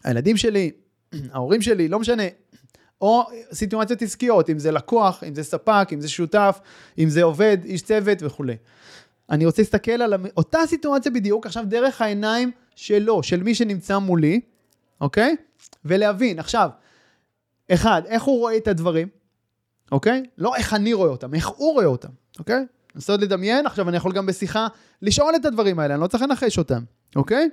הילדים 0.04 0.36
שלי, 0.36 0.70
ההורים 1.32 1.62
שלי, 1.62 1.88
לא 1.88 1.98
משנה. 1.98 2.22
או 3.00 3.24
סיטואציות 3.52 4.02
עסקיות, 4.02 4.50
אם 4.50 4.58
זה 4.58 4.70
לקוח, 4.70 5.24
אם 5.28 5.34
זה 5.34 5.44
ספק, 5.44 5.88
אם 5.92 6.00
זה 6.00 6.08
שותף, 6.08 6.60
אם 6.98 7.08
זה 7.08 7.22
עובד, 7.22 7.58
איש 7.64 7.82
צוות 7.82 8.18
וכולי. 8.22 8.56
אני 9.30 9.46
רוצה 9.46 9.62
להסתכל 9.62 10.02
על 10.02 10.14
אותה 10.36 10.58
סיטואציה 10.66 11.12
בדיוק, 11.12 11.46
עכשיו 11.46 11.64
דרך 11.66 12.00
העיניים 12.00 12.50
שלו, 12.76 13.22
של 13.22 13.42
מי 13.42 13.54
שנמצא 13.54 13.98
מולי, 13.98 14.40
אוקיי? 15.00 15.36
ולהבין, 15.84 16.38
עכשיו, 16.38 16.70
אחד, 17.72 18.02
איך 18.06 18.22
הוא 18.22 18.38
רואה 18.38 18.56
את 18.56 18.68
הדברים, 18.68 19.08
אוקיי? 19.92 20.22
לא 20.38 20.56
איך 20.56 20.74
אני 20.74 20.92
רואה 20.92 21.10
אותם, 21.10 21.34
איך 21.34 21.48
הוא 21.48 21.72
רואה 21.72 21.86
אותם, 21.86 22.08
אוקיי? 22.38 22.66
לנסות 22.94 23.20
לדמיין, 23.20 23.66
עכשיו 23.66 23.88
אני 23.88 23.96
יכול 23.96 24.12
גם 24.12 24.26
בשיחה 24.26 24.66
לשאול 25.02 25.36
את 25.36 25.44
הדברים 25.44 25.78
האלה, 25.78 25.94
אני 25.94 26.02
לא 26.02 26.06
צריך 26.06 26.22
לנחש 26.22 26.58
אותם, 26.58 26.82
אוקיי? 27.16 27.48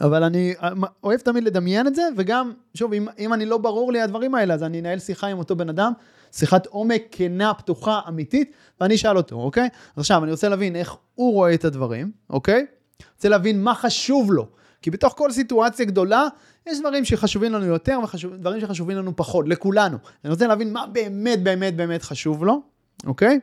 אבל 0.00 0.22
אני 0.22 0.54
אה, 0.62 0.70
אוהב 1.02 1.20
תמיד 1.20 1.44
לדמיין 1.44 1.86
את 1.86 1.94
זה, 1.94 2.02
וגם, 2.16 2.52
שוב, 2.74 2.92
אם, 2.92 3.06
אם 3.18 3.32
אני 3.34 3.46
לא 3.46 3.58
ברור 3.58 3.92
לי 3.92 4.00
הדברים 4.00 4.34
האלה, 4.34 4.54
אז 4.54 4.62
אני 4.62 4.80
אנהל 4.80 4.98
שיחה 4.98 5.26
עם 5.26 5.38
אותו 5.38 5.56
בן 5.56 5.68
אדם, 5.68 5.92
שיחת 6.32 6.66
עומק, 6.66 7.02
כנה, 7.10 7.54
פתוחה, 7.54 8.00
אמיתית, 8.08 8.52
ואני 8.80 8.94
אשאל 8.94 9.16
אותו, 9.16 9.36
אוקיי? 9.36 9.68
אז 9.96 10.00
עכשיו, 10.00 10.24
אני 10.24 10.30
רוצה 10.30 10.48
להבין 10.48 10.76
איך 10.76 10.96
הוא 11.14 11.32
רואה 11.32 11.54
את 11.54 11.64
הדברים, 11.64 12.10
אוקיי? 12.30 12.66
רוצה 13.16 13.28
להבין 13.28 13.62
מה 13.62 13.74
חשוב 13.74 14.32
לו. 14.32 14.48
כי 14.84 14.90
בתוך 14.90 15.14
כל 15.16 15.32
סיטואציה 15.32 15.86
גדולה, 15.86 16.26
יש 16.66 16.80
דברים 16.80 17.04
שחשובים 17.04 17.52
לנו 17.52 17.64
יותר 17.64 17.98
ודברים 18.32 18.60
שחשובים 18.60 18.96
לנו 18.96 19.16
פחות, 19.16 19.48
לכולנו. 19.48 19.98
אני 20.24 20.30
רוצה 20.30 20.46
להבין 20.46 20.72
מה 20.72 20.86
באמת 20.86 21.42
באמת 21.42 21.76
באמת 21.76 22.02
חשוב 22.02 22.44
לו, 22.44 22.62
אוקיי? 23.06 23.40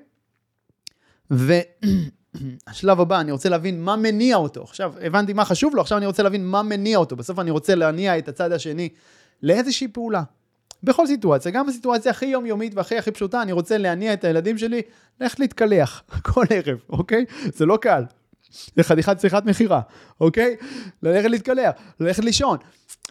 והשלב 1.30 3.00
הבא, 3.02 3.20
אני 3.20 3.32
רוצה 3.32 3.50
להבין 3.50 3.84
מה 3.84 3.96
מניע 3.96 4.36
אותו. 4.36 4.64
עכשיו, 4.64 4.94
הבנתי 5.02 5.34
מה 5.34 5.46
חשוב 5.46 5.76
לו, 5.76 5.82
עכשיו 5.82 5.98
אני 5.98 6.06
רוצה 6.06 6.24
להבין 6.24 6.46
מה 6.46 6.64
מניע 6.64 6.98
אותו. 6.98 7.16
בסוף 7.16 7.40
אני 7.40 7.52
רוצה 7.52 7.76
להניע 7.76 8.18
את 8.18 8.28
הצד 8.28 8.52
השני 8.52 8.90
לאיזושהי 9.44 9.88
פעולה. 9.88 10.24
בכל 10.84 11.08
סיטואציה, 11.08 11.52
גם 11.52 11.68
בסיטואציה 11.68 12.12
הכי 12.12 12.26
יומיומית 12.26 12.76
והכי 12.76 12.98
הכי 12.98 13.12
פשוטה, 13.12 13.42
אני 13.42 13.52
רוצה 13.52 13.78
להניע 13.78 14.14
את 14.14 14.24
הילדים 14.24 14.58
שלי 14.58 14.82
ללכת 15.22 15.40
להתקלח 15.40 16.04
כל 16.34 16.46
ערב, 16.50 16.80
אוקיי? 16.90 17.26
זה 17.54 17.66
לא 17.66 17.78
קל. 17.82 18.04
זה 18.76 18.84
חתיכת 18.84 19.20
שיחת 19.20 19.46
מכירה, 19.46 19.82
אוקיי? 20.22 20.56
ללכת 21.04 21.30
להתקלח, 21.30 21.72
ללכת 22.00 22.24
לישון. 22.24 22.58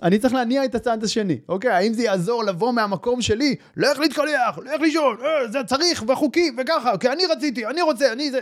אני 0.03 0.19
צריך 0.19 0.35
להניע 0.35 0.65
את 0.65 0.75
הצד 0.75 1.05
השני, 1.05 1.39
אוקיי? 1.49 1.71
האם 1.71 1.93
זה 1.93 2.03
יעזור 2.03 2.45
לבוא 2.45 2.73
מהמקום 2.73 3.23
שלי, 3.23 3.57
לך 3.77 3.99
להתקלח, 3.99 4.59
לך 4.59 4.81
לישון, 4.81 5.17
אה, 5.25 5.49
זה 5.49 5.65
צריך 5.65 6.05
וחוקי 6.09 6.51
וככה, 6.59 6.99
כי 6.99 7.09
אני 7.09 7.27
רציתי, 7.27 7.67
אני 7.67 7.83
רוצה, 7.83 8.13
אני 8.13 8.31
זה... 8.31 8.41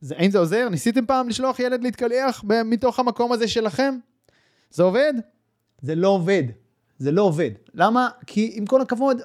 זה... 0.00 0.14
האם 0.18 0.30
זה 0.30 0.38
עוזר? 0.38 0.68
ניסיתם 0.68 1.06
פעם 1.06 1.28
לשלוח 1.28 1.60
ילד 1.60 1.82
להתקלח 1.82 2.44
מתוך 2.64 2.98
המקום 2.98 3.32
הזה 3.32 3.48
שלכם? 3.48 3.94
זה 4.70 4.82
עובד? 4.82 5.12
זה 5.82 5.94
לא 5.94 6.08
עובד. 6.08 6.42
זה 6.98 7.12
לא 7.12 7.22
עובד. 7.22 7.50
למה? 7.74 8.08
כי 8.26 8.52
עם 8.54 8.66
כל 8.66 8.80
הכבוד, 8.80 9.20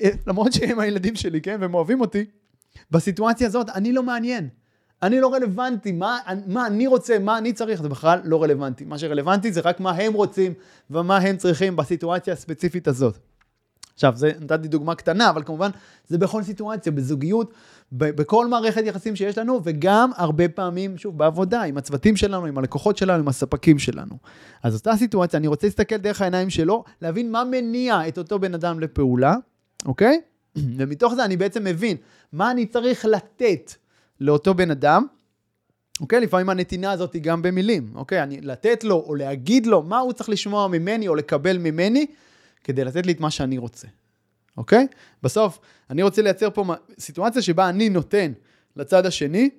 אה, 0.00 0.10
למרות 0.26 0.52
שהם 0.52 0.78
הילדים 0.78 1.16
שלי, 1.16 1.40
כן, 1.40 1.56
והם 1.60 1.74
אוהבים 1.74 2.00
אותי, 2.00 2.24
בסיטואציה 2.90 3.46
הזאת 3.46 3.68
אני 3.68 3.92
לא 3.92 4.02
מעניין. 4.02 4.48
אני 5.02 5.20
לא 5.20 5.34
רלוונטי, 5.34 5.92
מה, 5.92 6.18
מה 6.46 6.66
אני 6.66 6.86
רוצה, 6.86 7.18
מה 7.18 7.38
אני 7.38 7.52
צריך, 7.52 7.82
זה 7.82 7.88
בכלל 7.88 8.20
לא 8.24 8.42
רלוונטי. 8.42 8.84
מה 8.84 8.98
שרלוונטי 8.98 9.52
זה 9.52 9.60
רק 9.60 9.80
מה 9.80 9.90
הם 9.90 10.12
רוצים 10.12 10.54
ומה 10.90 11.16
הם 11.16 11.36
צריכים 11.36 11.76
בסיטואציה 11.76 12.32
הספציפית 12.32 12.88
הזאת. 12.88 13.18
עכשיו, 13.94 14.12
זה, 14.16 14.32
נתתי 14.40 14.68
דוגמה 14.68 14.94
קטנה, 14.94 15.30
אבל 15.30 15.42
כמובן, 15.42 15.70
זה 16.08 16.18
בכל 16.18 16.42
סיטואציה, 16.42 16.92
בזוגיות, 16.92 17.52
ב- 17.92 18.10
בכל 18.10 18.46
מערכת 18.46 18.82
יחסים 18.84 19.16
שיש 19.16 19.38
לנו, 19.38 19.60
וגם 19.64 20.10
הרבה 20.16 20.48
פעמים, 20.48 20.98
שוב, 20.98 21.18
בעבודה, 21.18 21.62
עם 21.62 21.76
הצוותים 21.76 22.16
שלנו, 22.16 22.46
עם 22.46 22.58
הלקוחות 22.58 22.96
שלנו, 22.96 23.18
עם 23.18 23.28
הספקים 23.28 23.78
שלנו. 23.78 24.14
אז 24.62 24.74
אותה 24.74 24.96
סיטואציה, 24.96 25.38
אני 25.38 25.46
רוצה 25.46 25.66
להסתכל 25.66 25.96
דרך 25.96 26.20
העיניים 26.20 26.50
שלו, 26.50 26.84
להבין 27.02 27.32
מה 27.32 27.44
מניע 27.44 28.08
את 28.08 28.18
אותו 28.18 28.38
בן 28.38 28.54
אדם 28.54 28.80
לפעולה, 28.80 29.34
אוקיי? 29.86 30.20
ומתוך 30.76 31.14
זה 31.14 31.24
אני 31.24 31.36
בעצם 31.36 31.64
מבין 31.64 31.96
מה 32.32 32.50
אני 32.50 32.66
צריך 32.66 33.04
לתת 33.04 33.72
לאותו 34.20 34.54
בן 34.54 34.70
אדם, 34.70 35.06
אוקיי? 36.00 36.20
לפעמים 36.20 36.48
הנתינה 36.48 36.92
הזאת 36.92 37.12
היא 37.12 37.22
גם 37.22 37.42
במילים, 37.42 37.92
אוקיי? 37.94 38.22
אני 38.22 38.40
לתת 38.40 38.84
לו 38.84 39.04
או 39.06 39.14
להגיד 39.14 39.66
לו 39.66 39.82
מה 39.82 39.98
הוא 39.98 40.12
צריך 40.12 40.28
לשמוע 40.28 40.68
ממני 40.68 41.08
או 41.08 41.14
לקבל 41.14 41.58
ממני, 41.58 42.06
כדי 42.64 42.84
לתת 42.84 43.06
לי 43.06 43.12
את 43.12 43.20
מה 43.20 43.30
שאני 43.30 43.58
רוצה, 43.58 43.88
אוקיי? 44.56 44.86
בסוף, 45.22 45.58
אני 45.90 46.02
רוצה 46.02 46.22
לייצר 46.22 46.50
פה 46.50 46.64
סיטואציה 46.98 47.42
שבה 47.42 47.68
אני 47.68 47.88
נותן 47.88 48.32
לצד 48.76 49.06
השני, 49.06 49.50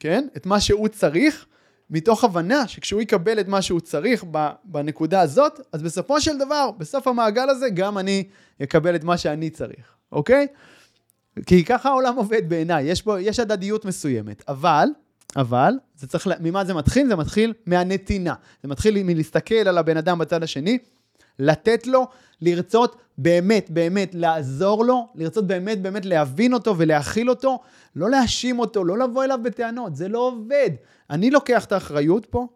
כן? 0.00 0.28
את 0.36 0.46
מה 0.46 0.60
שהוא 0.60 0.88
צריך, 0.88 1.46
מתוך 1.90 2.24
הבנה 2.24 2.68
שכשהוא 2.68 3.00
יקבל 3.00 3.40
את 3.40 3.48
מה 3.48 3.62
שהוא 3.62 3.80
צריך 3.80 4.24
בנקודה 4.64 5.20
הזאת, 5.20 5.60
אז 5.72 5.82
בסופו 5.82 6.20
של 6.20 6.38
דבר, 6.38 6.70
בסוף 6.78 7.08
המעגל 7.08 7.48
הזה, 7.48 7.70
גם 7.70 7.98
אני 7.98 8.24
אקבל 8.62 8.96
את 8.96 9.04
מה 9.04 9.18
שאני 9.18 9.50
צריך, 9.50 9.96
אוקיי? 10.12 10.46
כי 11.46 11.64
ככה 11.64 11.88
העולם 11.88 12.16
עובד 12.16 12.48
בעיניי, 12.48 12.84
יש 12.84 13.02
פה, 13.02 13.20
יש 13.20 13.40
הדדיות 13.40 13.84
מסוימת, 13.84 14.44
אבל, 14.48 14.88
אבל, 15.36 15.74
זה 15.96 16.06
צריך, 16.06 16.28
ממה 16.40 16.64
זה 16.64 16.74
מתחיל? 16.74 17.08
זה 17.08 17.16
מתחיל 17.16 17.52
מהנתינה. 17.66 18.34
זה 18.62 18.68
מתחיל 18.68 19.02
מלהסתכל 19.02 19.54
על 19.54 19.78
הבן 19.78 19.96
אדם 19.96 20.18
בצד 20.18 20.42
השני, 20.42 20.78
לתת 21.38 21.86
לו, 21.86 22.06
לרצות 22.40 22.96
באמת, 23.18 23.70
באמת 23.70 24.14
לעזור 24.14 24.84
לו, 24.84 25.08
לרצות 25.14 25.46
באמת, 25.46 25.82
באמת 25.82 26.04
להבין 26.04 26.52
אותו 26.54 26.74
ולהכיל 26.78 27.30
אותו, 27.30 27.58
לא 27.96 28.10
להאשים 28.10 28.58
אותו, 28.58 28.84
לא 28.84 28.98
לבוא 28.98 29.24
אליו 29.24 29.38
בטענות, 29.42 29.96
זה 29.96 30.08
לא 30.08 30.18
עובד. 30.18 30.70
אני 31.10 31.30
לוקח 31.30 31.64
את 31.64 31.72
האחריות 31.72 32.26
פה, 32.26 32.46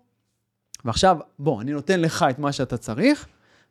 ועכשיו, 0.84 1.16
בוא, 1.38 1.62
אני 1.62 1.72
נותן 1.72 2.00
לך 2.00 2.24
את 2.30 2.38
מה 2.38 2.52
שאתה 2.52 2.76
צריך, 2.76 3.26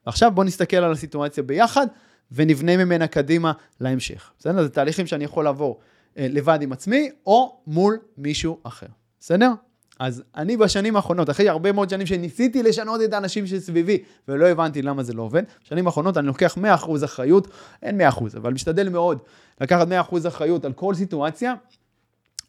ועכשיו 0.05 0.31
בוא 0.31 0.43
נסתכל 0.43 0.77
על 0.77 0.91
הסיטואציה 0.91 1.43
ביחד, 1.43 1.87
ונבנה 2.31 2.77
ממנה 2.77 3.07
קדימה 3.07 3.51
להמשך. 3.79 4.31
בסדר? 4.39 4.63
זה 4.63 4.69
תהליכים 4.69 5.07
שאני 5.07 5.23
יכול 5.23 5.43
לעבור 5.43 5.79
אה, 6.17 6.27
לבד 6.29 6.59
עם 6.61 6.71
עצמי, 6.71 7.09
או 7.25 7.61
מול 7.67 7.97
מישהו 8.17 8.57
אחר. 8.63 8.87
בסדר? 9.19 9.51
אז 9.99 10.23
אני 10.35 10.57
בשנים 10.57 10.95
האחרונות, 10.95 11.29
אחרי 11.29 11.49
הרבה 11.49 11.71
מאוד 11.71 11.89
שנים 11.89 12.07
שניסיתי 12.07 12.63
לשנות 12.63 13.01
את 13.01 13.13
האנשים 13.13 13.47
שסביבי, 13.47 14.03
ולא 14.27 14.45
הבנתי 14.45 14.81
למה 14.81 15.03
זה 15.03 15.13
לא 15.13 15.21
עובד, 15.21 15.43
בשנים 15.65 15.87
האחרונות 15.87 16.17
אני 16.17 16.27
לוקח 16.27 16.57
100% 16.57 17.05
אחריות, 17.05 17.47
אין 17.83 18.01
100%, 18.09 18.37
אבל 18.37 18.53
משתדל 18.53 18.89
מאוד 18.89 19.19
לקחת 19.61 19.87
100% 19.87 20.27
אחריות 20.27 20.65
על 20.65 20.73
כל 20.73 20.95
סיטואציה, 20.95 21.53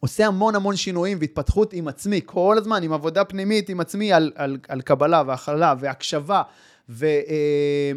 עושה 0.00 0.26
המון 0.26 0.54
המון 0.54 0.76
שינויים 0.76 1.18
והתפתחות 1.20 1.72
עם 1.72 1.88
עצמי, 1.88 2.20
כל 2.24 2.58
הזמן, 2.58 2.82
עם 2.82 2.92
עבודה 2.92 3.24
פנימית 3.24 3.68
עם 3.68 3.80
עצמי 3.80 4.12
על, 4.12 4.32
על, 4.34 4.58
על 4.68 4.80
קבלה 4.80 5.22
והכלה 5.26 5.74
והקשבה, 5.80 6.42
ו... 6.88 7.06
אה, 7.06 7.92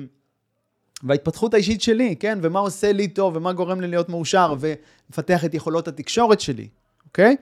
וההתפתחות 1.04 1.54
האישית 1.54 1.82
שלי, 1.82 2.16
כן? 2.16 2.40
ומה 2.42 2.60
עושה 2.60 2.92
לי 2.92 3.08
טוב, 3.08 3.36
ומה 3.36 3.54
גורם 3.54 3.82
לי 3.82 3.88
להיות 3.88 4.10
מאושר, 4.10 4.56
ומפתח 4.60 5.46
את 5.46 5.54
יכולות 5.54 5.88
התקשורת 5.88 6.40
שלי, 6.40 6.68
אוקיי? 7.06 7.36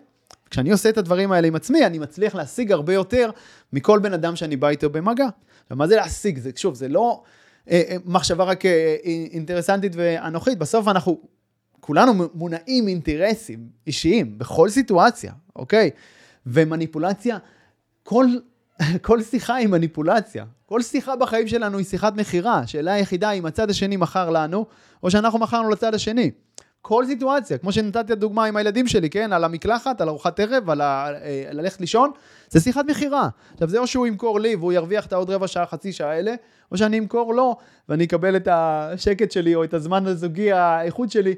כשאני 0.49 0.71
עושה 0.71 0.89
את 0.89 0.97
הדברים 0.97 1.31
האלה 1.31 1.47
עם 1.47 1.55
עצמי, 1.55 1.85
אני 1.85 1.99
מצליח 1.99 2.35
להשיג 2.35 2.71
הרבה 2.71 2.93
יותר 2.93 3.29
מכל 3.73 3.99
בן 3.99 4.13
אדם 4.13 4.35
שאני 4.35 4.55
בא 4.55 4.69
איתו 4.69 4.89
במגע. 4.89 5.27
ומה 5.71 5.87
זה 5.87 5.95
להשיג? 5.95 6.39
זה, 6.39 6.51
שוב, 6.55 6.75
זה 6.75 6.87
לא 6.87 7.23
אה, 7.69 7.81
אה, 7.89 7.97
מחשבה 8.05 8.43
רק 8.43 8.65
אה, 8.65 8.95
אינטרסנטית 9.31 9.91
ואנוכית, 9.95 10.57
בסוף 10.57 10.87
אנחנו 10.87 11.21
כולנו 11.79 12.13
מונעים 12.33 12.87
אינטרסים 12.87 13.67
אישיים 13.87 14.37
בכל 14.37 14.69
סיטואציה, 14.69 15.33
אוקיי? 15.55 15.89
ומניפולציה, 16.45 17.37
כל, 18.03 18.25
כל 19.07 19.21
שיחה 19.21 19.55
היא 19.55 19.67
מניפולציה. 19.67 20.45
כל 20.65 20.81
שיחה 20.81 21.15
בחיים 21.15 21.47
שלנו 21.47 21.77
היא 21.77 21.85
שיחת 21.85 22.15
מכירה. 22.15 22.59
השאלה 22.59 22.93
היחידה 22.93 23.31
אם 23.31 23.45
הצד 23.45 23.69
השני 23.69 23.97
מכר 23.97 24.29
לנו, 24.29 24.65
או 25.03 25.11
שאנחנו 25.11 25.39
מכרנו 25.39 25.69
לצד 25.69 25.95
השני. 25.95 26.31
כל 26.81 27.05
סיטואציה, 27.05 27.57
כמו 27.57 27.71
שנתתי 27.71 28.15
דוגמה 28.15 28.45
עם 28.45 28.57
הילדים 28.57 28.87
שלי, 28.87 29.09
כן? 29.09 29.33
על 29.33 29.43
המקלחת, 29.43 30.01
על 30.01 30.09
ארוחת 30.09 30.39
ערב, 30.39 30.69
על. 30.69 30.81
אה, 30.81 31.49
ללכת 31.51 31.81
לישון, 31.81 32.11
זה 32.49 32.59
שיחת 32.59 32.85
מכירה. 32.85 33.29
עכשיו, 33.53 33.69
זה 33.69 33.79
או 33.79 33.87
שהוא 33.87 34.07
ימכור 34.07 34.39
לי 34.39 34.55
והוא 34.55 34.73
ירוויח 34.73 35.05
את 35.05 35.13
העוד 35.13 35.29
רבע 35.29 35.47
שעה, 35.47 35.65
חצי 35.65 35.93
שעה 35.93 36.11
האלה, 36.11 36.35
או 36.71 36.77
שאני 36.77 36.99
אמכור 36.99 37.33
לו 37.33 37.57
ואני 37.89 38.03
אקבל 38.03 38.35
את 38.35 38.47
השקט 38.51 39.31
שלי 39.31 39.55
או 39.55 39.63
את 39.63 39.73
הזמן 39.73 40.05
הזוגי, 40.07 40.51
האיכות 40.51 41.11
שלי, 41.11 41.35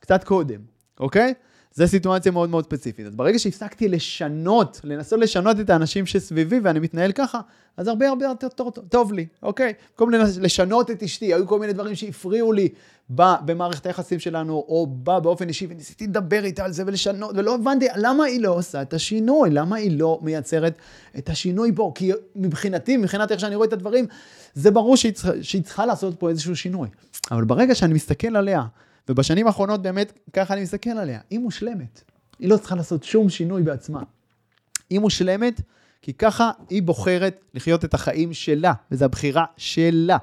קצת 0.00 0.24
קודם, 0.24 0.60
אוקיי? 1.00 1.34
זו 1.74 1.88
סיטואציה 1.88 2.32
מאוד 2.32 2.50
מאוד 2.50 2.64
ספציפית. 2.64 3.06
אז 3.06 3.14
ברגע 3.14 3.38
שהפסקתי 3.38 3.88
לשנות, 3.88 4.80
לנסות 4.84 5.20
לשנות 5.20 5.60
את 5.60 5.70
האנשים 5.70 6.06
שסביבי 6.06 6.60
ואני 6.62 6.78
מתנהל 6.80 7.12
ככה, 7.12 7.40
אז 7.76 7.88
הרבה 7.88 8.08
הרבה 8.08 8.24
יותר 8.24 8.48
טוב, 8.48 8.70
טוב, 8.70 8.84
טוב 8.88 9.12
לי, 9.12 9.26
אוקיי? 9.42 9.72
במקום 9.90 10.10
לשנות 10.40 10.90
את 10.90 11.02
אשתי, 11.02 11.34
היו 11.34 11.46
כל 11.46 11.58
מיני 11.58 11.72
דברים 11.72 11.94
שהפריעו 11.94 12.52
לי 12.52 12.68
במערכת 13.10 13.86
היחסים 13.86 14.18
שלנו, 14.18 14.52
או 14.52 14.86
בא 14.86 15.18
באופן 15.18 15.48
אישי, 15.48 15.66
וניסיתי 15.70 16.06
לדבר 16.06 16.44
איתה 16.44 16.64
על 16.64 16.72
זה 16.72 16.82
ולשנות, 16.86 17.30
ולא 17.36 17.54
הבנתי 17.54 17.86
למה 17.96 18.24
היא 18.24 18.40
לא 18.40 18.54
עושה 18.54 18.82
את 18.82 18.94
השינוי, 18.94 19.50
למה 19.50 19.76
היא 19.76 19.98
לא 19.98 20.18
מייצרת 20.22 20.74
את 21.18 21.28
השינוי 21.28 21.72
פה, 21.74 21.92
כי 21.94 22.12
מבחינתי, 22.36 22.96
מבחינת 22.96 23.32
איך 23.32 23.40
שאני 23.40 23.54
רואה 23.54 23.68
את 23.68 23.72
הדברים, 23.72 24.06
זה 24.54 24.70
ברור 24.70 24.96
שהיא 24.96 25.12
צריכה, 25.12 25.32
שהיא 25.42 25.62
צריכה 25.62 25.86
לעשות 25.86 26.14
פה 26.20 26.28
איזשהו 26.28 26.56
שינוי. 26.56 26.88
אבל 27.30 27.44
ברגע 27.44 27.74
שאני 27.74 27.94
מסתכל 27.94 28.36
עליה, 28.36 28.62
ובשנים 29.08 29.46
האחרונות 29.46 29.82
באמת 29.82 30.12
ככה 30.32 30.54
אני 30.54 30.62
מסתכל 30.62 30.90
עליה, 30.90 31.20
היא 31.30 31.38
מושלמת. 31.38 32.02
היא 32.38 32.48
לא 32.48 32.56
צריכה 32.56 32.74
לעשות 32.74 33.04
שום 33.04 33.28
שינוי 33.28 33.62
בעצמה. 33.62 34.02
היא 34.90 35.00
מושלמת 35.00 35.60
כי 36.02 36.12
ככה 36.12 36.50
היא 36.68 36.82
בוחרת 36.82 37.44
לחיות 37.54 37.84
את 37.84 37.94
החיים 37.94 38.32
שלה, 38.32 38.72
וזו 38.90 39.04
הבחירה 39.04 39.44
שלה. 39.56 40.16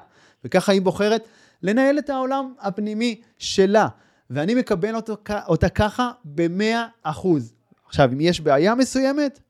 וככה 0.44 0.72
היא 0.72 0.82
בוחרת 0.82 1.28
לנהל 1.62 1.98
את 1.98 2.10
העולם 2.10 2.54
הפנימי 2.60 3.20
שלה. 3.38 3.88
ואני 4.30 4.54
מקבל 4.54 4.96
אותו, 4.96 5.16
אותה 5.48 5.68
ככה 5.68 6.10
ב-100 6.24 6.76
אחוז. 7.02 7.54
עכשיו, 7.86 8.10
אם 8.12 8.20
יש 8.20 8.40
בעיה 8.40 8.74
מסוימת, 8.74 9.40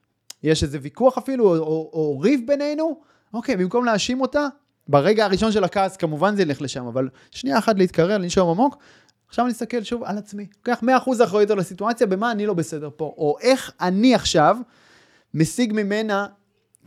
יש 0.42 0.62
איזה 0.62 0.78
ויכוח 0.82 1.18
אפילו, 1.18 1.44
או, 1.44 1.56
או, 1.58 1.90
או 1.92 2.20
ריב 2.20 2.40
בינינו, 2.46 3.00
אוקיי, 3.34 3.56
במקום 3.56 3.84
להאשים 3.84 4.20
אותה, 4.20 4.46
ברגע 4.88 5.24
הראשון 5.24 5.52
של 5.52 5.64
הכעס 5.64 5.96
כמובן 5.96 6.36
זה 6.36 6.42
ילך 6.42 6.62
לשם, 6.62 6.86
אבל 6.86 7.08
שנייה 7.30 7.58
אחת 7.58 7.78
להתקרר, 7.78 8.18
לנשום 8.18 8.50
עמוק, 8.50 8.76
עכשיו 9.28 9.44
אני 9.44 9.52
אסתכל 9.52 9.82
שוב 9.82 10.02
על 10.04 10.18
עצמי. 10.18 10.46
לוקח 10.56 10.82
100% 10.82 11.24
אחריות 11.24 11.50
על 11.50 11.58
הסיטואציה, 11.58 12.06
במה 12.06 12.32
אני 12.32 12.46
לא 12.46 12.54
בסדר 12.54 12.90
פה, 12.96 13.14
או 13.18 13.36
איך 13.40 13.72
אני 13.80 14.14
עכשיו 14.14 14.56
משיג 15.34 15.72
ממנה, 15.72 16.26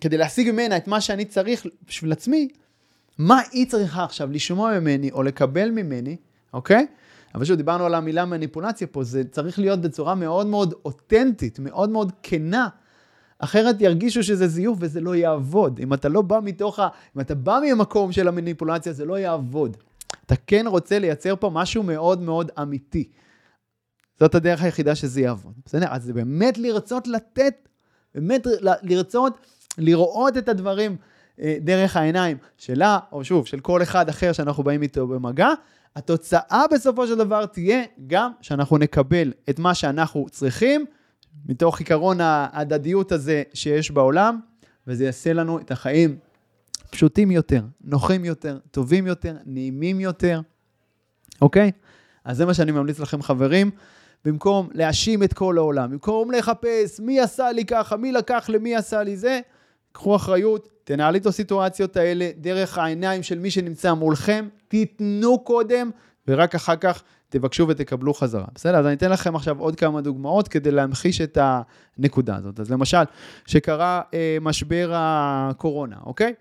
כדי 0.02 0.18
להשיג 0.18 0.52
ממנה 0.52 0.78
את 0.78 0.88
מה 0.88 1.02
שאני 1.02 1.26
צריך 1.26 1.66
בשביל 1.88 2.12
עצמי, 2.12 2.48
מה 3.18 3.42
היא 3.52 3.68
צריכה 3.70 4.04
עכשיו 4.04 4.32
לשמוע 4.32 4.80
ממני 4.80 5.12
או 5.12 5.24
לקבל 5.24 5.72
ממני, 5.72 6.16
אוקיי? 6.54 6.88
אבל 7.36 7.46
שוב, 7.46 7.58
דיברנו 7.58 7.86
על 7.86 7.96
המילה 7.96 8.26
מניפולציה 8.26 8.88
פה, 8.88 9.04
זה 9.04 9.24
צריך 9.32 9.60
להיות 9.60 9.82
בצורה 9.82 10.16
מאוד 10.16 10.48
מאוד 10.48 10.74
אותנטית, 10.86 11.60
מאוד 11.60 11.90
מאוד 11.90 12.12
כנה. 12.24 12.68
אחרת 13.40 13.82
ירגישו 13.82 14.24
שזה 14.24 14.48
זיוף 14.48 14.78
וזה 14.82 15.02
לא 15.02 15.16
יעבוד. 15.16 15.80
אם 15.84 15.94
אתה 15.94 16.10
לא 16.10 16.22
בא 16.22 16.40
מתוך 16.44 16.80
ה... 16.80 16.88
אם 17.16 17.22
אתה 17.22 17.36
בא 17.36 17.60
ממקום 17.66 18.12
של 18.12 18.28
המניפולציה, 18.28 18.94
זה 18.94 19.06
לא 19.06 19.20
יעבוד. 19.20 19.78
אתה 20.26 20.36
כן 20.48 20.66
רוצה 20.68 21.00
לייצר 21.00 21.36
פה 21.36 21.50
משהו 21.50 21.84
מאוד 21.84 22.22
מאוד 22.22 22.52
אמיתי. 22.62 23.10
זאת 24.20 24.36
הדרך 24.36 24.62
היחידה 24.64 24.96
שזה 24.96 25.22
יעבוד. 25.22 25.54
בסדר? 25.66 25.86
אז 25.90 26.04
זה 26.04 26.14
באמת 26.14 26.58
לרצות 26.58 27.08
לתת, 27.08 27.68
באמת 28.16 28.48
לרצות 28.82 29.38
לראות 29.78 30.38
את 30.38 30.50
הדברים 30.50 30.96
אה, 31.42 31.58
דרך 31.62 31.98
העיניים 31.98 32.38
שלה, 32.58 33.00
או 33.12 33.24
שוב, 33.24 33.46
של 33.46 33.60
כל 33.60 33.84
אחד 33.84 34.10
אחר 34.10 34.32
שאנחנו 34.32 34.64
באים 34.64 34.82
איתו 34.82 35.08
במגע. 35.08 35.50
התוצאה 35.96 36.64
בסופו 36.72 37.08
של 37.08 37.16
דבר 37.16 37.46
תהיה 37.46 37.84
גם 38.08 38.32
שאנחנו 38.42 38.78
נקבל 38.78 39.34
את 39.50 39.60
מה 39.60 39.76
שאנחנו 39.76 40.26
צריכים, 40.30 40.86
מתוך 41.46 41.80
עיקרון 41.80 42.22
ההדדיות 42.22 43.12
הזה 43.12 43.44
שיש 43.54 43.92
בעולם, 43.92 44.40
וזה 44.88 45.06
יעשה 45.06 45.34
לנו 45.34 45.60
את 45.60 45.72
החיים 45.72 46.18
פשוטים 46.90 47.32
יותר, 47.32 47.62
נוחים 47.84 48.26
יותר, 48.26 48.58
טובים 48.72 49.08
יותר, 49.08 49.36
נעימים 49.46 50.00
יותר, 50.00 50.42
אוקיי? 51.42 51.72
אז 52.24 52.38
זה 52.38 52.46
מה 52.46 52.54
שאני 52.54 52.72
ממליץ 52.72 53.00
לכם, 53.00 53.22
חברים. 53.22 53.72
במקום 54.26 54.70
להאשים 54.74 55.24
את 55.24 55.34
כל 55.34 55.58
העולם, 55.58 55.92
במקום 55.92 56.32
לחפש 56.32 57.00
מי 57.00 57.20
עשה 57.20 57.52
לי 57.52 57.66
ככה, 57.66 57.98
מי 57.98 58.12
לקח 58.12 58.50
למי 58.50 58.76
עשה 58.76 59.04
לי 59.04 59.18
זה, 59.18 59.40
קחו 59.92 60.16
אחריות, 60.16 60.70
תנהלי 60.84 61.18
את 61.18 61.26
הסיטואציות 61.26 61.98
האלה 61.98 62.30
דרך 62.38 62.78
העיניים 62.78 63.24
של 63.24 63.40
מי 63.40 63.52
שנמצא 63.52 63.94
מולכם, 63.94 64.48
תיתנו 64.68 65.40
קודם, 65.40 65.90
ורק 66.28 66.56
אחר 66.56 66.76
כך 66.76 67.04
תבקשו 67.30 67.68
ותקבלו 67.68 68.14
חזרה. 68.14 68.46
בסדר? 68.56 68.78
אז 68.78 68.86
אני 68.86 68.94
אתן 68.94 69.12
לכם 69.12 69.36
עכשיו 69.36 69.60
עוד 69.60 69.76
כמה 69.76 70.02
דוגמאות 70.02 70.48
כדי 70.48 70.72
להמחיש 70.72 71.22
את 71.22 71.38
הנקודה 71.42 72.36
הזאת. 72.36 72.60
אז 72.60 72.72
למשל, 72.72 73.04
שקרה 73.46 74.02
אה, 74.14 74.38
משבר 74.42 74.92
הקורונה, 74.94 75.96
אוקיי? 76.06 76.34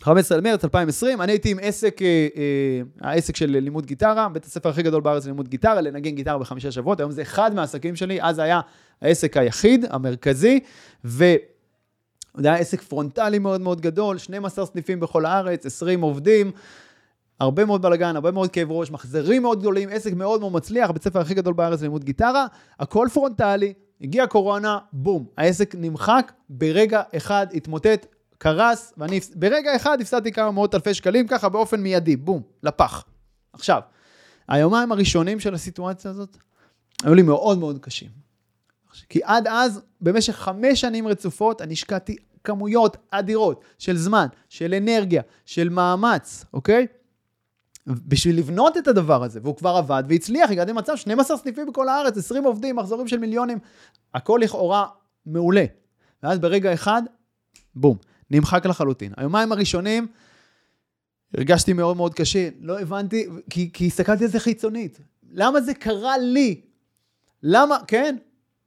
15 0.00 0.38
למרץ 0.38 0.64
2020, 0.64 1.20
אני 1.20 1.32
הייתי 1.32 1.50
עם 1.50 1.58
עסק, 1.62 2.02
אה, 2.02 2.28
אה, 2.36 3.10
העסק 3.10 3.36
של 3.36 3.46
לימוד 3.46 3.86
גיטרה, 3.86 4.28
בית 4.28 4.44
הספר 4.44 4.68
הכי 4.68 4.82
גדול 4.82 5.00
בארץ 5.00 5.24
ללימוד 5.24 5.48
גיטרה, 5.48 5.80
לנגן 5.80 6.10
גיטרה 6.10 6.38
בחמישה 6.38 6.70
שבועות, 6.70 7.00
היום 7.00 7.10
זה 7.10 7.22
אחד 7.22 7.54
מהעסקים 7.54 7.96
שלי, 7.96 8.22
אז 8.22 8.38
היה 8.38 8.60
העסק 9.02 9.36
היחיד, 9.36 9.84
המרכזי, 9.90 10.60
ו... 11.04 11.24
זה 12.36 12.48
היה 12.48 12.56
עסק 12.56 12.80
פרונטלי 12.80 13.38
מאוד 13.38 13.60
מאוד 13.60 13.80
גדול, 13.80 14.18
12 14.18 14.66
סניפים 14.66 15.00
בכל 15.00 15.26
הארץ, 15.26 15.66
20 15.66 16.00
עובדים, 16.00 16.50
הרבה 17.40 17.64
מאוד 17.64 17.82
בלאגן, 17.82 18.16
הרבה 18.16 18.30
מאוד 18.30 18.50
כאב 18.50 18.72
ראש, 18.72 18.90
מחזורים 18.90 19.42
מאוד 19.42 19.60
גדולים, 19.60 19.88
עסק 19.92 20.12
מאוד 20.12 20.40
מאוד 20.40 20.52
מצליח, 20.52 20.90
בית 20.90 21.02
הספר 21.02 21.20
הכי 21.20 21.34
גדול 21.34 21.54
בארץ 21.54 21.80
ללימוד 21.80 22.04
גיטרה, 22.04 22.46
הכל 22.80 23.08
פרונטלי, 23.12 23.72
הגיעה 24.00 24.26
קורונה, 24.26 24.78
בום, 24.92 25.26
העסק 25.36 25.74
נמחק, 25.78 26.32
ברגע 26.48 27.02
אחד 27.16 27.46
התמוטט, 27.54 28.06
קרס, 28.42 28.92
ואני 28.98 29.20
ברגע 29.34 29.76
אחד 29.76 30.00
הפסדתי 30.00 30.32
כמה 30.32 30.50
מאות 30.50 30.74
אלפי 30.74 30.94
שקלים, 30.94 31.26
ככה 31.28 31.48
באופן 31.48 31.80
מיידי, 31.80 32.16
בום, 32.16 32.42
לפח. 32.62 33.04
עכשיו, 33.52 33.80
היומיים 34.48 34.92
הראשונים 34.92 35.40
של 35.40 35.54
הסיטואציה 35.54 36.10
הזאת 36.10 36.36
היו 37.04 37.14
לי 37.14 37.22
מאוד 37.22 37.58
מאוד 37.58 37.78
קשים. 37.78 38.08
כי 39.08 39.20
עד 39.24 39.46
אז, 39.46 39.80
במשך 40.00 40.32
חמש 40.32 40.80
שנים 40.80 41.08
רצופות, 41.08 41.62
אני 41.62 41.72
השקעתי 41.72 42.16
כמויות 42.44 42.96
אדירות 43.10 43.64
של 43.78 43.96
זמן, 43.96 44.26
של 44.48 44.74
אנרגיה, 44.74 45.22
של 45.44 45.68
מאמץ, 45.68 46.44
אוקיי? 46.52 46.86
בשביל 47.86 48.38
לבנות 48.38 48.76
את 48.76 48.88
הדבר 48.88 49.22
הזה, 49.24 49.40
והוא 49.42 49.56
כבר 49.56 49.76
עבד 49.76 50.04
והצליח, 50.08 50.50
הגעתי 50.50 50.70
למצב 50.70 50.96
12 50.96 51.36
סניפים 51.36 51.66
בכל 51.66 51.88
הארץ, 51.88 52.18
20 52.18 52.44
עובדים, 52.44 52.76
מחזורים 52.76 53.08
של 53.08 53.18
מיליונים, 53.18 53.58
הכל 54.14 54.40
לכאורה 54.42 54.86
מעולה. 55.26 55.64
ואז 56.22 56.38
ברגע 56.38 56.74
אחד, 56.74 57.02
בום, 57.74 57.96
נמחק 58.32 58.66
לחלוטין. 58.66 59.12
היומיים 59.16 59.52
הראשונים, 59.52 60.06
הרגשתי 61.34 61.72
מאוד 61.72 61.96
מאוד 61.96 62.14
קשה, 62.14 62.48
לא 62.60 62.80
הבנתי, 62.80 63.26
כי, 63.50 63.70
כי 63.72 63.86
הסתכלתי 63.86 64.24
על 64.24 64.30
זה 64.30 64.40
חיצונית. 64.40 65.00
למה 65.32 65.60
זה 65.60 65.74
קרה 65.74 66.18
לי? 66.18 66.60
למה, 67.42 67.78
כן, 67.86 68.16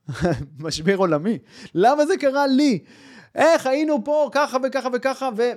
משבר 0.60 0.96
עולמי, 0.96 1.38
למה 1.76 2.06
זה 2.06 2.18
קרה 2.18 2.48
לי? 2.48 2.80
איך 3.36 3.68
היינו 3.68 4.04
פה 4.04 4.30
ככה 4.32 4.58
וככה 4.64 4.90
וככה, 4.94 5.30
ו... 5.38 5.52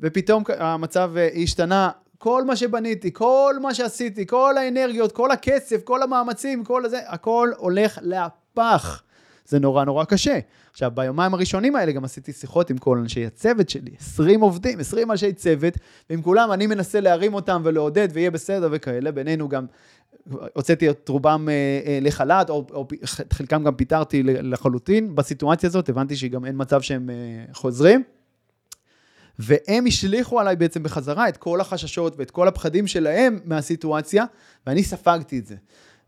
ופתאום 0.00 0.42
המצב 0.58 1.12
אה, 1.16 1.28
השתנה, 1.42 1.90
כל 2.18 2.44
מה 2.44 2.56
שבניתי, 2.56 3.12
כל 3.12 3.56
מה 3.62 3.74
שעשיתי, 3.74 4.26
כל 4.26 4.54
האנרגיות, 4.58 5.12
כל 5.12 5.30
הכסף, 5.30 5.84
כל 5.84 6.02
המאמצים, 6.02 6.64
כל 6.64 6.84
הזה, 6.84 7.00
הכל 7.06 7.50
הולך 7.56 7.98
להפח. 8.02 9.02
זה 9.48 9.58
נורא 9.58 9.84
נורא 9.84 10.04
קשה. 10.04 10.38
עכשיו, 10.70 10.90
ביומיים 10.94 11.34
הראשונים 11.34 11.76
האלה 11.76 11.92
גם 11.92 12.04
עשיתי 12.04 12.32
שיחות 12.32 12.70
עם 12.70 12.78
כל 12.78 12.98
אנשי 12.98 13.26
הצוות 13.26 13.68
שלי, 13.68 13.90
20 14.00 14.40
עובדים, 14.40 14.80
20 14.80 15.10
אנשי 15.10 15.32
צוות, 15.32 15.74
ועם 16.10 16.22
כולם 16.22 16.52
אני 16.52 16.66
מנסה 16.66 17.00
להרים 17.00 17.34
אותם 17.34 17.62
ולעודד 17.64 18.08
ויהיה 18.12 18.30
בסדר 18.30 18.68
וכאלה, 18.72 19.12
בינינו 19.12 19.48
גם 19.48 19.66
הוצאתי 20.52 20.90
את 20.90 21.08
רובם 21.08 21.48
אה, 21.48 21.54
אה, 21.86 21.98
לחל"ת, 22.02 22.50
או, 22.50 22.66
או 22.72 22.86
חלקם 23.32 23.64
גם 23.64 23.74
פיטרתי 23.74 24.22
לחלוטין. 24.22 25.14
בסיטואציה 25.14 25.66
הזאת 25.66 25.88
הבנתי 25.88 26.16
שגם 26.16 26.44
אין 26.44 26.54
מצב 26.58 26.80
שהם 26.80 27.10
אה, 27.10 27.14
חוזרים. 27.52 28.02
והם 29.38 29.86
השליכו 29.86 30.40
עליי 30.40 30.56
בעצם 30.56 30.82
בחזרה 30.82 31.28
את 31.28 31.36
כל 31.36 31.60
החששות 31.60 32.14
ואת 32.18 32.30
כל 32.30 32.48
הפחדים 32.48 32.86
שלהם 32.86 33.38
מהסיטואציה, 33.44 34.24
ואני 34.66 34.82
ספגתי 34.82 35.38
את 35.38 35.46
זה. 35.46 35.56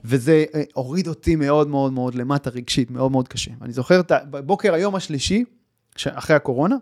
וזה 0.04 0.44
הוריד 0.74 1.08
אותי 1.08 1.36
מאוד 1.36 1.68
מאוד 1.68 1.92
מאוד 1.92 2.14
למטה 2.14 2.50
רגשית, 2.50 2.90
מאוד 2.90 3.12
מאוד 3.12 3.28
קשה. 3.28 3.50
אני 3.62 3.72
זוכר 3.72 4.00
את 4.00 4.12
בבוקר 4.30 4.74
היום 4.74 4.94
השלישי, 4.94 5.44
אחרי 6.06 6.36
הקורונה, 6.36 6.76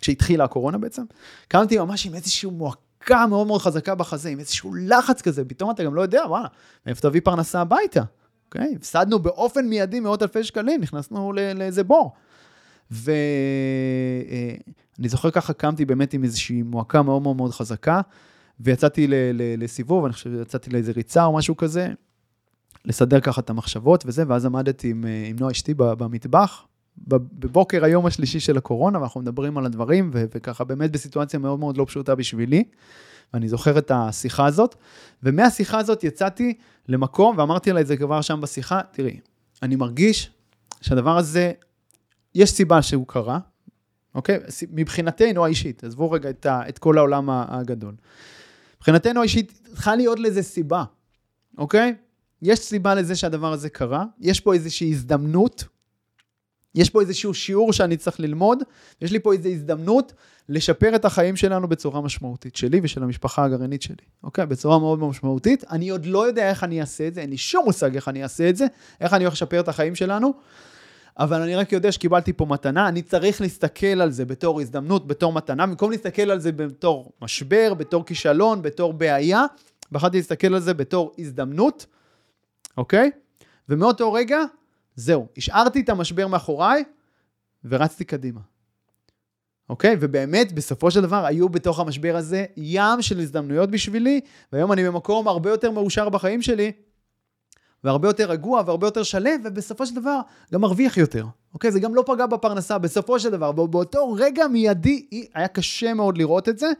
כשהתחילה 0.00 0.44
הקורונה 0.44 0.78
בעצם, 0.78 1.02
קמתי 1.48 1.78
ממש 1.78 2.06
עם 2.06 2.14
איזושהי 2.14 2.50
מועקה 2.50 3.26
מאוד 3.26 3.46
מאוד 3.46 3.60
חזקה 3.60 3.94
בחזה, 3.94 4.28
עם 4.28 4.38
איזשהו 4.38 4.74
לחץ 4.74 5.22
כזה, 5.22 5.44
פתאום 5.44 5.70
אתה 5.70 5.84
גם 5.84 5.94
לא 5.94 6.00
יודע, 6.00 6.22
וואלה, 6.28 6.46
מאיפה 6.86 7.00
תביא 7.00 7.20
פרנסה 7.24 7.60
הביתה, 7.60 8.02
אוקיי? 8.46 8.74
הפסדנו 8.76 9.18
באופן 9.18 9.68
מיידי 9.68 10.00
מאות 10.00 10.22
אלפי 10.22 10.44
שקלים, 10.44 10.80
נכנסנו 10.80 11.32
לאיזה 11.32 11.84
בור. 11.84 12.12
ואני 12.90 13.08
אה, 15.04 15.08
זוכר 15.08 15.30
ככה 15.30 15.52
קמתי 15.52 15.84
באמת 15.84 16.12
עם 16.12 16.24
איזושהי 16.24 16.62
מועקה 16.62 17.02
מאוד 17.02 17.22
מאוד 17.22 17.36
מאוד 17.36 17.50
חזקה, 17.50 18.00
ויצאתי 18.60 19.06
לסיבוב, 19.58 20.04
אני 20.04 20.12
חושב 20.12 20.30
שיצאתי 20.30 20.70
לאיזה 20.70 20.92
ריצה 20.92 21.24
או 21.24 21.36
משהו 21.36 21.56
כזה, 21.56 21.88
לסדר 22.84 23.20
ככה 23.20 23.40
את 23.40 23.50
המחשבות 23.50 24.04
וזה, 24.06 24.24
ואז 24.28 24.46
עמדתי 24.46 24.90
עם, 24.90 25.04
אה, 25.06 25.26
עם 25.26 25.36
נועה 25.40 25.52
אשתי 25.52 25.74
במטבח, 25.74 26.66
בבוקר 27.08 27.84
היום 27.84 28.06
השלישי 28.06 28.40
של 28.40 28.56
הקורונה, 28.56 28.98
ואנחנו 28.98 29.20
מדברים 29.20 29.58
על 29.58 29.66
הדברים, 29.66 30.10
ו- 30.14 30.24
וככה 30.34 30.64
באמת 30.64 30.92
בסיטואציה 30.92 31.38
מאוד 31.38 31.58
מאוד 31.58 31.76
לא 31.76 31.84
פשוטה 31.84 32.14
בשבילי. 32.14 32.64
ואני 33.34 33.48
זוכר 33.48 33.78
את 33.78 33.90
השיחה 33.94 34.46
הזאת, 34.46 34.74
ומהשיחה 35.22 35.78
הזאת 35.78 36.04
יצאתי 36.04 36.54
למקום, 36.88 37.38
ואמרתי 37.38 37.72
לה 37.72 37.80
את 37.80 37.86
זה 37.86 37.96
כבר 37.96 38.20
שם 38.20 38.40
בשיחה, 38.40 38.80
תראי, 38.92 39.20
אני 39.62 39.76
מרגיש 39.76 40.30
שהדבר 40.80 41.16
הזה, 41.16 41.52
יש 42.34 42.50
סיבה 42.50 42.82
שהוא 42.82 43.06
קרה, 43.06 43.38
אוקיי? 44.14 44.38
מבחינתנו 44.70 45.44
האישית, 45.44 45.84
עזבו 45.84 46.10
רגע 46.10 46.30
את, 46.30 46.46
ה- 46.46 46.68
את 46.68 46.78
כל 46.78 46.98
העולם 46.98 47.30
הגדול. 47.30 47.94
מבחינתנו 48.76 49.20
האישית, 49.20 49.60
צריכה 49.64 49.96
להיות 49.96 50.18
לזה 50.18 50.42
סיבה, 50.42 50.84
אוקיי? 51.58 51.94
יש 52.42 52.58
סיבה 52.58 52.94
לזה 52.94 53.16
שהדבר 53.16 53.52
הזה 53.52 53.68
קרה, 53.68 54.04
יש 54.20 54.40
פה 54.40 54.54
איזושהי 54.54 54.90
הזדמנות, 54.90 55.64
יש 56.74 56.90
פה 56.90 57.00
איזשהו 57.00 57.34
שיעור 57.34 57.72
שאני 57.72 57.96
צריך 57.96 58.20
ללמוד, 58.20 58.62
יש 59.00 59.12
לי 59.12 59.20
פה 59.20 59.32
איזו 59.32 59.48
הזדמנות 59.48 60.12
לשפר 60.48 60.94
את 60.94 61.04
החיים 61.04 61.36
שלנו 61.36 61.68
בצורה 61.68 62.00
משמעותית, 62.00 62.56
שלי 62.56 62.80
ושל 62.82 63.02
המשפחה 63.02 63.44
הגרעינית 63.44 63.82
שלי, 63.82 64.04
אוקיי? 64.22 64.46
בצורה 64.46 64.78
מאוד 64.78 64.98
משמעותית. 64.98 65.64
אני 65.70 65.88
עוד 65.88 66.06
לא 66.06 66.26
יודע 66.26 66.50
איך 66.50 66.64
אני 66.64 66.80
אעשה 66.80 67.08
את 67.08 67.14
זה, 67.14 67.20
אין 67.20 67.30
לי 67.30 67.36
שום 67.36 67.64
מושג 67.64 67.94
איך 67.94 68.08
אני 68.08 68.22
אעשה 68.22 68.48
את 68.48 68.56
זה, 68.56 68.66
איך 69.00 69.14
אני 69.14 69.24
הולך 69.24 69.34
לשפר 69.34 69.60
את 69.60 69.68
החיים 69.68 69.94
שלנו, 69.94 70.32
אבל 71.18 71.42
אני 71.42 71.56
רק 71.56 71.72
יודע 71.72 71.92
שקיבלתי 71.92 72.32
פה 72.32 72.46
מתנה, 72.46 72.88
אני 72.88 73.02
צריך 73.02 73.40
להסתכל 73.40 73.86
על 73.86 74.10
זה 74.10 74.24
בתור 74.24 74.60
הזדמנות, 74.60 75.06
בתור 75.06 75.32
מתנה, 75.32 75.66
במקום 75.66 75.90
להסתכל 75.90 76.30
על 76.30 76.40
זה 76.40 76.52
בתור 76.52 77.12
משבר, 77.22 77.74
בתור 77.74 78.04
כישלון, 78.04 78.62
בתור 78.62 78.92
בעיה, 78.92 79.44
בחרתי 79.92 80.16
להסתכל 80.16 80.54
על 80.54 80.60
זה 80.60 80.74
בתור 80.74 81.12
הזדמנות. 81.18 81.86
אוקיי? 82.76 83.10
ומאותו 83.68 84.12
רגע 84.12 84.38
זהו, 84.94 85.26
השארתי 85.36 85.80
את 85.80 85.88
המשבר 85.88 86.26
מאחוריי 86.26 86.84
ורצתי 87.64 88.04
קדימה. 88.04 88.40
אוקיי? 89.68 89.96
ובאמת, 90.00 90.52
בסופו 90.52 90.90
של 90.90 91.00
דבר, 91.00 91.26
היו 91.26 91.48
בתוך 91.48 91.80
המשבר 91.80 92.16
הזה 92.16 92.44
ים 92.56 93.02
של 93.02 93.18
הזדמנויות 93.20 93.70
בשבילי, 93.70 94.20
והיום 94.52 94.72
אני 94.72 94.86
במקום 94.86 95.28
הרבה 95.28 95.50
יותר 95.50 95.70
מאושר 95.70 96.08
בחיים 96.08 96.42
שלי, 96.42 96.72
והרבה 97.84 98.08
יותר 98.08 98.30
רגוע 98.30 98.62
והרבה 98.66 98.86
יותר 98.86 99.02
שלם, 99.02 99.40
ובסופו 99.44 99.86
של 99.86 99.94
דבר 99.94 100.20
גם 100.52 100.60
מרוויח 100.60 100.96
יותר. 100.96 101.26
אוקיי? 101.54 101.72
זה 101.72 101.80
גם 101.80 101.94
לא 101.94 102.04
פגע 102.06 102.26
בפרנסה, 102.26 102.78
בסופו 102.78 103.20
של 103.20 103.30
דבר. 103.30 103.52
באותו 103.52 104.12
רגע 104.12 104.46
מיידי, 104.46 105.06
היה 105.34 105.48
קשה 105.48 105.94
מאוד 105.94 106.18
לראות 106.18 106.48
את 106.48 106.58
זה, 106.58 106.70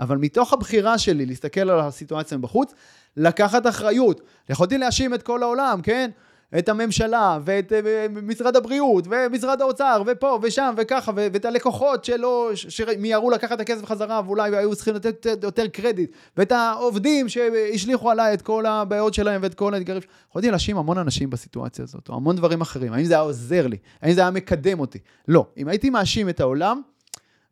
אבל 0.00 0.16
מתוך 0.16 0.52
הבחירה 0.52 0.98
שלי 0.98 1.26
להסתכל 1.26 1.70
על 1.70 1.80
הסיטואציה 1.80 2.38
מבחוץ, 2.38 2.74
לקחת 3.16 3.66
אחריות. 3.66 4.20
יכולתי 4.48 4.78
להאשים 4.78 5.14
את 5.14 5.22
כל 5.22 5.42
העולם, 5.42 5.80
כן? 5.82 6.10
את 6.58 6.68
הממשלה, 6.68 7.38
ואת 7.44 7.72
אה, 7.72 8.06
משרד 8.22 8.56
הבריאות, 8.56 9.04
ומשרד 9.10 9.60
האוצר, 9.60 10.02
ופה 10.06 10.38
ושם, 10.42 10.74
וככה, 10.76 11.12
ואת 11.14 11.44
הלקוחות 11.44 12.04
שלא, 12.04 12.50
שמיהרו 12.54 13.30
לקחת 13.30 13.52
את 13.52 13.60
הכסף 13.60 13.84
חזרה, 13.84 14.20
ואולי 14.26 14.56
היו 14.56 14.74
צריכים 14.74 14.94
לתת 14.94 15.26
יותר 15.42 15.66
קרדיט, 15.66 16.10
ואת 16.36 16.52
העובדים 16.52 17.28
שהשליכו 17.28 18.10
עליי 18.10 18.34
את 18.34 18.42
כל 18.42 18.66
הבעיות 18.66 19.14
שלהם 19.14 19.42
ואת 19.42 19.54
כל 19.54 19.74
האתגרים. 19.74 20.02
יכולתי 20.30 20.50
להאשים 20.50 20.76
המון 20.76 20.98
אנשים 20.98 21.30
בסיטואציה 21.30 21.82
הזאת, 21.82 22.08
או 22.08 22.14
המון 22.14 22.36
דברים 22.36 22.60
אחרים. 22.60 22.92
האם 22.92 23.04
זה 23.04 23.14
היה 23.14 23.22
עוזר 23.22 23.66
לי? 23.66 23.76
האם 24.02 24.12
זה 24.12 24.20
היה 24.20 24.30
מקדם 24.30 24.80
אותי? 24.80 24.98
לא. 25.28 25.46
אם 25.56 25.68
הייתי 25.68 25.90
מאשים 25.90 26.28
את 26.28 26.40
העולם, 26.40 26.80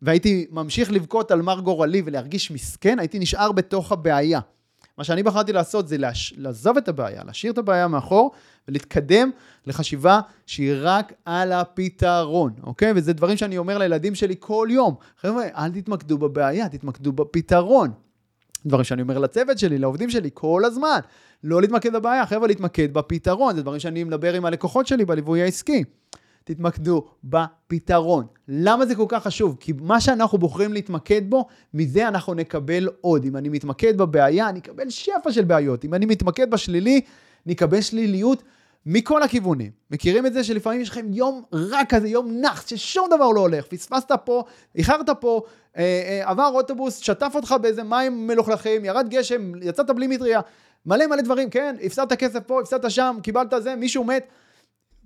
והייתי 0.03 0.46
ממשיך 0.50 0.92
לבכות 0.92 1.31
על 1.31 1.42
מר 1.42 1.61
גורלי 1.61 2.03
ולהרגיש 2.05 2.50
מסכן, 2.50 2.98
הייתי 2.98 3.18
נשאר 3.18 3.53
בתוך 3.53 3.92
הבעיה. 3.92 4.40
מה 4.98 5.04
שאני 5.04 5.22
בחרתי 5.22 5.52
לעשות 5.52 5.88
זה 5.88 5.98
לש... 5.98 6.35
לעזוב 6.37 6.76
את 6.76 6.88
הבעיה, 6.88 7.24
להשאיר 7.24 7.52
את 7.52 7.59
הבעיה 7.59 7.88
מאחור 7.88 8.30
ולהתקדם 8.68 9.30
לחשיבה 9.66 10.20
שהיא 10.46 10.74
רק 10.80 11.12
על 11.24 11.52
הפתרון, 11.52 12.52
אוקיי? 12.62 12.92
וזה 12.96 13.12
דברים 13.12 13.37
שאני 13.37 13.59
אומר 13.59 13.78
לילדים 13.78 14.14
שלי 14.14 14.35
כל 14.38 14.68
יום. 14.70 14.94
חבר'ה, 15.20 15.44
אל 15.57 15.70
תתמקדו 15.70 16.18
בבעיה, 16.18 16.68
תתמקדו 16.68 17.12
בפתרון. 17.12 17.90
דברים 18.66 18.85
שאני 18.85 19.02
אומר 19.02 19.18
לצוות 19.18 19.59
שלי, 19.59 19.78
לעובדים 19.78 20.11
שלי, 20.11 20.30
כל 20.35 20.62
הזמן. 20.64 20.98
לא 21.44 21.61
להתמקד 21.61 21.92
בבעיה, 21.92 22.26
חבר'ה, 22.26 22.46
להתמקד 22.46 22.94
בפתרון. 22.94 23.57
זה 23.57 23.62
דברים 23.62 23.80
שאני 23.80 24.04
מדבר 24.04 24.35
עם 24.35 24.44
הלקוחות 24.44 24.87
שלי 24.87 25.04
בליווי 25.04 25.42
העסקי. 25.42 25.85
תתמקדו 26.44 27.04
בפתרון. 27.24 28.26
למה 28.48 28.87
זה 28.87 28.94
כל 28.94 29.07
כך 29.09 29.22
חשוב? 29.22 29.57
כי 29.61 29.72
מה 29.80 30.00
שאנחנו 30.00 30.38
בוחרים 30.38 30.72
להתמקד 30.72 31.30
בו, 31.30 31.46
מזה 31.74 32.09
אנחנו 32.09 32.35
נקבל 32.35 32.88
עוד. 33.00 33.24
אם 33.24 33.37
אני 33.37 33.48
מתמקד 33.48 33.98
בבעיה, 33.98 34.48
אני 34.48 34.59
אקבל 34.59 34.90
שפע 34.90 35.33
של 35.33 35.44
בעיות. 35.44 35.85
אם 35.85 35.94
אני 35.94 36.07
מתמקד 36.07 36.50
בשלילי, 36.50 37.00
נקבל 37.46 37.80
שליליות 37.80 38.42
מכל 38.87 39.22
הכיוונים. 39.22 39.70
מכירים 39.90 40.26
את 40.26 40.33
זה 40.33 40.44
שלפעמים 40.44 40.80
יש 40.80 40.88
לכם 40.88 41.07
יום 41.12 41.42
רע 41.52 41.80
כזה, 41.88 42.09
יום 42.09 42.40
נח, 42.40 42.66
ששום 42.66 43.09
דבר 43.11 43.30
לא 43.30 43.40
הולך, 43.40 43.66
פספסת 43.66 44.12
פה, 44.24 44.44
איחרת 44.74 45.11
פה, 45.20 45.42
אה, 45.76 45.83
אה, 45.83 46.30
עבר 46.30 46.50
אוטובוס, 46.54 46.98
שטף 46.98 47.33
אותך 47.35 47.54
באיזה 47.62 47.83
מים 47.83 48.26
מלוכלכים, 48.26 48.85
ירד 48.85 49.09
גשם, 49.09 49.52
יצאת 49.62 49.90
בלי 49.90 50.07
מטריה, 50.07 50.40
מלא 50.87 51.07
מלא 51.07 51.22
דברים, 51.22 51.50
כן, 51.50 51.76
הפסדת 51.83 52.12
כסף 52.12 52.40
פה, 52.46 52.61
הפסדת 52.61 52.90
שם, 52.90 53.16
קיבלת 53.22 53.54
זה, 53.59 53.76
מישהו 53.76 54.04
מת. 54.04 54.26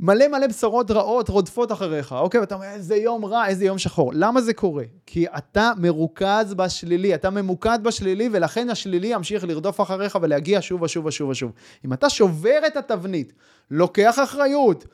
מלא 0.01 0.29
מלא 0.29 0.47
בשורות 0.47 0.91
רעות 0.91 1.29
רודפות 1.29 1.73
אחריך, 1.73 2.13
אוקיי? 2.13 2.41
ואתה 2.41 2.55
אומר, 2.55 2.67
איזה 2.67 2.97
יום 2.97 3.25
רע, 3.25 3.47
איזה 3.47 3.65
יום 3.65 3.79
שחור. 3.79 4.13
למה 4.15 4.41
זה 4.41 4.55
קורה? 4.55 4.85
כי 5.07 5.27
אתה 5.27 5.73
מרוכז 5.77 6.55
בשלילי, 6.55 7.15
אתה 7.15 7.31
ממוקד 7.31 7.79
בשלילי, 7.83 8.29
ולכן 8.33 8.71
השלילי 8.71 9.07
ימשיך 9.07 9.45
לרדוף 9.45 9.81
אחריך 9.81 10.19
ולהגיע 10.23 10.59
שוב 10.63 10.83
ושוב 10.83 11.07
ושוב 11.07 11.29
ושוב. 11.29 11.53
אם 11.85 11.93
אתה 11.93 12.11
שובר 12.11 12.59
את 12.67 12.77
התבנית, 12.77 13.33
לוקח 13.71 14.19
אחריות, 14.19 14.85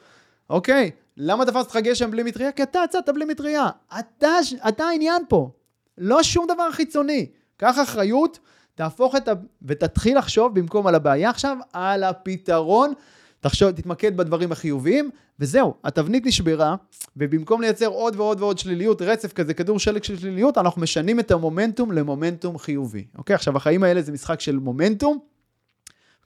אוקיי? 0.50 0.90
למה 1.16 1.46
תפסת 1.46 1.70
לך 1.70 1.76
גשם 1.76 2.10
בלי 2.10 2.22
מטריה? 2.22 2.52
כי 2.52 2.62
אתה 2.62 2.78
יצאת 2.84 3.08
בלי 3.08 3.24
מטריה. 3.24 3.68
אתה, 3.98 4.28
אתה 4.68 4.84
העניין 4.84 5.22
פה. 5.28 5.50
לא 5.98 6.22
שום 6.22 6.46
דבר 6.46 6.70
חיצוני. 6.72 7.26
קח 7.56 7.76
אחריות, 7.82 8.38
תהפוך 8.74 9.16
את 9.16 9.28
ה... 9.28 9.32
ותתחיל 9.62 10.18
לחשוב 10.18 10.54
במקום 10.54 10.86
על 10.86 10.94
הבעיה 10.94 11.30
עכשיו, 11.30 11.56
על 11.72 12.04
הפתרון. 12.04 12.92
תחשוב, 13.44 13.70
תתמקד 13.70 14.16
בדברים 14.16 14.52
החיוביים, 14.52 15.10
וזהו, 15.38 15.74
התבנית 15.84 16.26
נשברה, 16.26 16.76
ובמקום 17.16 17.60
לייצר 17.60 17.86
עוד 17.86 18.16
ועוד 18.16 18.40
ועוד 18.40 18.58
שליליות, 18.58 19.02
רצף 19.02 19.32
כזה, 19.32 19.54
כדור 19.54 19.78
שלג 19.78 20.02
של 20.02 20.18
שליליות, 20.18 20.58
אנחנו 20.58 20.82
משנים 20.82 21.20
את 21.20 21.30
המומנטום 21.30 21.92
למומנטום 21.92 22.58
חיובי. 22.58 23.04
אוקיי? 23.18 23.34
עכשיו, 23.34 23.56
החיים 23.56 23.82
האלה 23.82 24.02
זה 24.02 24.12
משחק 24.12 24.40
של 24.40 24.58
מומנטום. 24.58 25.18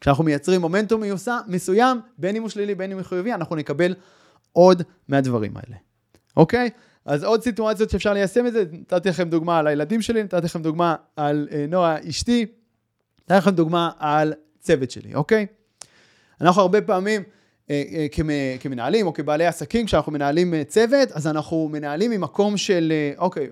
כשאנחנו 0.00 0.24
מייצרים 0.24 0.60
מומנטום 0.60 1.02
מסוים, 1.46 2.00
בין 2.18 2.36
אם 2.36 2.42
הוא 2.42 2.50
שלילי, 2.50 2.74
בין 2.74 2.92
אם 2.92 2.98
הוא 2.98 3.04
חיובי, 3.04 3.32
אנחנו 3.32 3.56
נקבל 3.56 3.94
עוד 4.52 4.82
מהדברים 5.08 5.56
האלה. 5.56 5.76
אוקיי? 6.36 6.70
אז 7.04 7.24
עוד 7.24 7.42
סיטואציות 7.42 7.90
שאפשר 7.90 8.12
ליישם 8.12 8.46
את 8.46 8.52
זה, 8.52 8.64
נתתי 8.72 9.08
לכם 9.08 9.28
דוגמה 9.28 9.58
על 9.58 9.66
הילדים 9.66 10.02
שלי, 10.02 10.22
נתתי 10.22 10.46
לכם 10.46 10.62
דוגמה 10.62 10.96
על 11.16 11.48
אה, 11.52 11.66
נועה 11.68 12.08
אשתי, 12.08 12.46
נתתי 13.20 13.34
לכם 13.34 13.50
דוגמה 13.50 13.90
על 13.98 14.32
צוות 14.60 14.90
שלי, 14.90 15.14
אוקיי? 15.14 15.46
אנחנו 16.40 16.62
הרבה 16.62 16.80
פעמים 16.80 17.22
אה, 17.70 17.82
אה, 17.92 18.56
כמנהלים 18.60 19.06
או 19.06 19.12
כבעלי 19.12 19.46
עסקים, 19.46 19.86
כשאנחנו 19.86 20.12
מנהלים 20.12 20.54
אה, 20.54 20.64
צוות, 20.64 21.12
אז 21.12 21.26
אנחנו 21.26 21.68
מנהלים 21.72 22.10
ממקום 22.10 22.56
של, 22.56 22.92
אוקיי, 23.18 23.48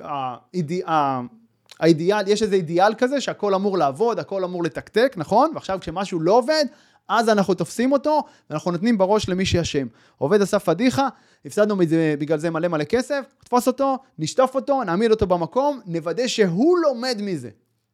האידיאל, 1.81 2.29
יש 2.29 2.42
איזה 2.42 2.57
אידיאל 2.57 2.94
כזה 2.94 3.20
שהכל 3.20 3.55
אמור 3.55 3.79
לעבוד, 3.79 4.18
הכל 4.18 4.44
אמור 4.44 4.64
לתקתק, 4.64 5.14
נכון? 5.16 5.51
ועכשיו 5.55 5.79
כשמשהו 5.81 6.20
לא 6.20 6.33
עובד, 6.33 6.64
אז 7.09 7.29
אנחנו 7.29 7.55
תופסים 7.55 7.92
אותו, 7.92 8.22
ואנחנו 8.51 8.70
נותנים 8.70 8.99
בראש 8.99 9.29
למי 9.29 9.46
שאשם. 9.46 9.87
עובד 10.18 10.42
עשה 10.42 10.59
פדיחה, 10.59 11.09
הפסדנו 11.44 11.77
מזה, 11.77 12.14
בגלל 12.18 12.38
זה 12.38 12.51
מלא 12.51 12.68
מלא 12.68 12.85
כסף, 12.85 13.25
נתפוס 13.42 13.66
אותו, 13.66 13.99
נשטוף 14.18 14.55
אותו, 14.55 14.85
נעמיד 14.85 15.11
אותו 15.11 15.27
במקום, 15.27 15.81
נוודא 15.87 16.27
שהוא 16.27 16.79
לומד 16.79 17.18
מזה, 17.22 17.51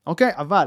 אוקיי? 0.06 0.30
אבל 0.36 0.66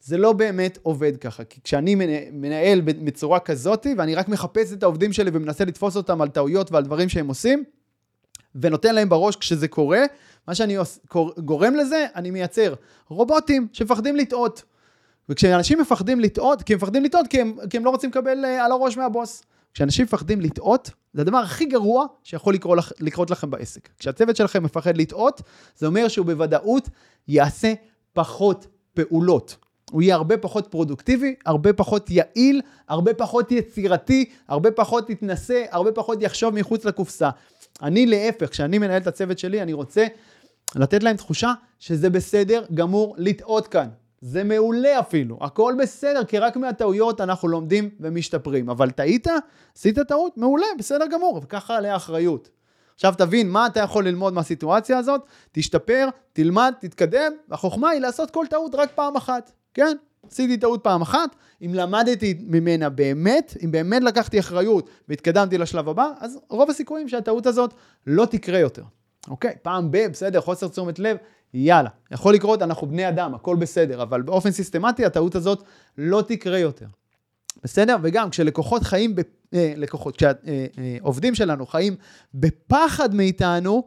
זה 0.00 0.18
לא 0.18 0.32
באמת 0.32 0.78
עובד 0.82 1.16
ככה, 1.16 1.44
כי 1.44 1.60
כשאני 1.64 1.94
מנהל 2.32 2.80
בצורה 2.80 3.40
כזאת, 3.40 3.86
ואני 3.98 4.14
רק 4.14 4.28
מחפש 4.28 4.72
את 4.72 4.82
העובדים 4.82 5.12
שלי 5.12 5.30
ומנסה 5.34 5.64
לתפוס 5.64 5.96
אותם 5.96 6.22
על 6.22 6.28
טעויות 6.28 6.72
ועל 6.72 6.84
דברים 6.84 7.08
שהם 7.08 7.28
עושים, 7.28 7.64
ונותן 8.54 8.94
להם 8.94 9.08
בראש 9.08 9.36
כשזה 9.36 9.68
קורה, 9.68 10.00
מה 10.48 10.54
שאני 10.54 10.76
גורם 11.38 11.74
לזה, 11.74 12.06
אני 12.14 12.30
מייצר 12.30 12.74
רובוטים 13.08 13.68
שמפחדים 13.72 14.16
לטעות. 14.16 14.62
וכשאנשים 15.28 15.80
מפחדים 15.80 16.20
לטעות, 16.20 16.62
כי 16.62 16.72
הם 16.72 16.76
מפחדים 16.76 17.04
לטעות 17.04 17.26
כי 17.26 17.40
הם, 17.40 17.56
כי 17.70 17.76
הם 17.76 17.84
לא 17.84 17.90
רוצים 17.90 18.10
לקבל 18.10 18.44
אה, 18.44 18.64
על 18.64 18.72
הראש 18.72 18.96
מהבוס. 18.96 19.42
כשאנשים 19.74 20.04
מפחדים 20.04 20.40
לטעות, 20.40 20.90
זה 21.12 21.22
הדבר 21.22 21.38
הכי 21.38 21.64
גרוע 21.64 22.06
שיכול 22.22 22.54
לקרות, 22.54 22.78
לכ, 22.78 22.92
לקרות 23.00 23.30
לכם 23.30 23.50
בעסק. 23.50 23.88
כשהצוות 23.98 24.36
שלכם 24.36 24.62
מפחד 24.62 24.96
לטעות, 24.96 25.42
זה 25.76 25.86
אומר 25.86 26.08
שהוא 26.08 26.26
בוודאות 26.26 26.88
יעשה 27.28 27.74
פחות 28.12 28.66
פעולות. 28.94 29.56
הוא 29.90 30.02
יהיה 30.02 30.14
הרבה 30.14 30.36
פחות 30.36 30.66
פרודוקטיבי, 30.66 31.34
הרבה 31.46 31.72
פחות 31.72 32.10
יעיל, 32.10 32.60
הרבה 32.88 33.14
פחות 33.14 33.52
יצירתי, 33.52 34.30
הרבה 34.48 34.70
פחות 34.70 35.10
יתנסה, 35.10 35.64
הרבה 35.70 35.92
פחות 35.92 36.22
יחשוב 36.22 36.54
מחוץ 36.54 36.84
לקופסה. 36.84 37.30
אני 37.82 38.06
להפך, 38.06 38.50
כשאני 38.50 38.78
מנהל 38.78 39.02
את 39.02 39.06
הצוות 39.06 39.38
שלי, 39.38 39.62
אני 39.62 39.72
רוצה 39.72 40.06
לתת 40.76 41.02
להם 41.02 41.16
תחושה 41.16 41.52
שזה 41.78 42.10
בסדר 42.10 42.64
גמור 42.74 43.14
לטעות 43.18 43.66
כאן. 43.66 43.88
זה 44.20 44.44
מעולה 44.44 45.00
אפילו, 45.00 45.38
הכל 45.40 45.74
בסדר, 45.78 46.24
כי 46.24 46.38
רק 46.38 46.56
מהטעויות 46.56 47.20
אנחנו 47.20 47.48
לומדים 47.48 47.90
ומשתפרים. 48.00 48.70
אבל 48.70 48.90
טעית? 48.90 49.26
עשית 49.76 49.98
טעות? 49.98 50.36
מעולה, 50.36 50.66
בסדר 50.78 51.06
גמור, 51.06 51.40
וככה 51.42 51.76
עליה 51.76 51.96
אחריות. 51.96 52.48
עכשיו 52.94 53.14
תבין 53.18 53.50
מה 53.50 53.66
אתה 53.66 53.80
יכול 53.80 54.08
ללמוד 54.08 54.32
מהסיטואציה 54.34 54.98
הזאת, 54.98 55.20
תשתפר, 55.52 56.08
תלמד, 56.32 56.72
תתקדם, 56.80 57.32
והחוכמה 57.48 57.90
היא 57.90 58.00
לעשות 58.00 58.30
כל 58.30 58.44
טעות 58.50 58.74
רק 58.74 58.90
פעם 58.94 59.16
אחת. 59.16 59.52
כן, 59.78 59.96
עשיתי 60.30 60.56
טעות 60.56 60.84
פעם 60.84 61.02
אחת, 61.02 61.36
אם 61.62 61.74
למדתי 61.74 62.34
ממנה 62.40 62.88
באמת, 62.88 63.56
אם 63.64 63.70
באמת 63.70 64.02
לקחתי 64.02 64.38
אחריות 64.40 64.90
והתקדמתי 65.08 65.58
לשלב 65.58 65.88
הבא, 65.88 66.10
אז 66.18 66.38
רוב 66.48 66.70
הסיכויים 66.70 67.08
שהטעות 67.08 67.46
הזאת 67.46 67.74
לא 68.06 68.26
תקרה 68.26 68.58
יותר. 68.58 68.82
אוקיי, 69.28 69.54
פעם 69.62 69.90
ב, 69.90 70.06
בסדר, 70.06 70.40
חוסר 70.40 70.68
תשומת 70.68 70.98
לב, 70.98 71.16
יאללה, 71.54 71.90
יכול 72.10 72.34
לקרות, 72.34 72.62
אנחנו 72.62 72.86
בני 72.86 73.08
אדם, 73.08 73.34
הכל 73.34 73.56
בסדר, 73.56 74.02
אבל 74.02 74.22
באופן 74.22 74.50
סיסטמטי 74.50 75.04
הטעות 75.04 75.34
הזאת 75.34 75.62
לא 75.98 76.22
תקרה 76.28 76.58
יותר. 76.58 76.86
בסדר? 77.62 77.96
וגם 78.02 78.30
כשלקוחות 78.30 78.82
חיים, 78.82 79.14
ב... 79.14 79.20
אה, 79.54 79.72
לקוחות, 79.76 80.16
כשעובדים 80.16 81.34
שלנו 81.34 81.66
חיים 81.66 81.96
בפחד 82.34 83.14
מאיתנו, 83.14 83.86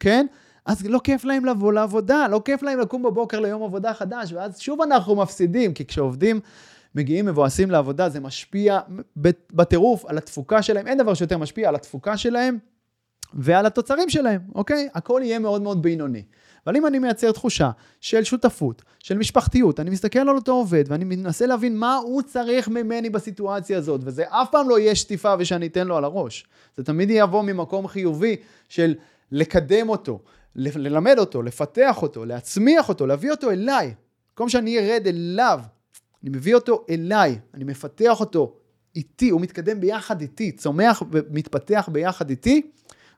כן? 0.00 0.26
אז 0.66 0.86
לא 0.86 1.00
כיף 1.04 1.24
להם 1.24 1.44
לבוא 1.44 1.72
לעבודה, 1.72 2.28
לא 2.30 2.42
כיף 2.44 2.62
להם 2.62 2.78
לקום 2.78 3.02
בבוקר 3.02 3.40
ליום 3.40 3.62
עבודה 3.62 3.94
חדש, 3.94 4.32
ואז 4.32 4.58
שוב 4.58 4.82
אנחנו 4.82 5.16
מפסידים, 5.16 5.74
כי 5.74 5.86
כשעובדים 5.86 6.40
מגיעים 6.94 7.26
מבואסים 7.26 7.70
לעבודה, 7.70 8.08
זה 8.08 8.20
משפיע 8.20 8.80
בטירוף 9.52 10.04
על 10.04 10.18
התפוקה 10.18 10.62
שלהם, 10.62 10.86
אין 10.86 10.98
דבר 10.98 11.14
שיותר 11.14 11.38
משפיע 11.38 11.68
על 11.68 11.74
התפוקה 11.74 12.16
שלהם 12.16 12.58
ועל 13.34 13.66
התוצרים 13.66 14.10
שלהם, 14.10 14.40
אוקיי? 14.54 14.88
הכל 14.94 15.20
יהיה 15.24 15.38
מאוד 15.38 15.62
מאוד 15.62 15.82
בינוני. 15.82 16.22
אבל 16.66 16.76
אם 16.76 16.86
אני 16.86 16.98
מייצר 16.98 17.32
תחושה 17.32 17.70
של 18.00 18.24
שותפות, 18.24 18.82
של 18.98 19.18
משפחתיות, 19.18 19.80
אני 19.80 19.90
מסתכל 19.90 20.18
על 20.18 20.28
אותו 20.28 20.52
עובד 20.52 20.84
ואני 20.88 21.04
מנסה 21.04 21.46
להבין 21.46 21.76
מה 21.76 21.96
הוא 21.96 22.22
צריך 22.22 22.68
ממני 22.68 23.10
בסיטואציה 23.10 23.78
הזאת, 23.78 24.00
וזה 24.04 24.24
אף 24.28 24.50
פעם 24.50 24.68
לא 24.68 24.78
יהיה 24.78 24.94
שטיפה 24.94 25.34
ושאני 25.38 25.66
אתן 25.66 25.86
לו 25.86 25.96
על 25.96 26.04
הראש. 26.04 26.46
זה 26.76 26.84
תמיד 26.84 27.10
יבוא 27.10 27.42
ממקום 27.42 27.88
חיובי 27.88 28.36
של 28.68 28.94
לקדם 29.32 29.88
אותו, 29.88 30.20
ללמד 30.56 31.18
אותו, 31.18 31.42
לפתח 31.42 32.02
אותו, 32.02 32.24
להצמיח 32.24 32.88
אותו, 32.88 33.06
להביא 33.06 33.30
אותו 33.30 33.50
אליי. 33.50 33.94
במקום 34.30 34.48
שאני 34.48 34.78
ארד 34.78 35.06
אליו, 35.06 35.60
אני 36.22 36.30
מביא 36.30 36.54
אותו 36.54 36.84
אליי, 36.90 37.38
אני 37.54 37.64
מפתח 37.64 38.20
אותו 38.20 38.56
איתי, 38.96 39.30
הוא 39.30 39.40
מתקדם 39.40 39.80
ביחד 39.80 40.20
איתי, 40.20 40.52
צומח 40.52 41.02
ומתפתח 41.12 41.88
ביחד 41.92 42.30
איתי, 42.30 42.70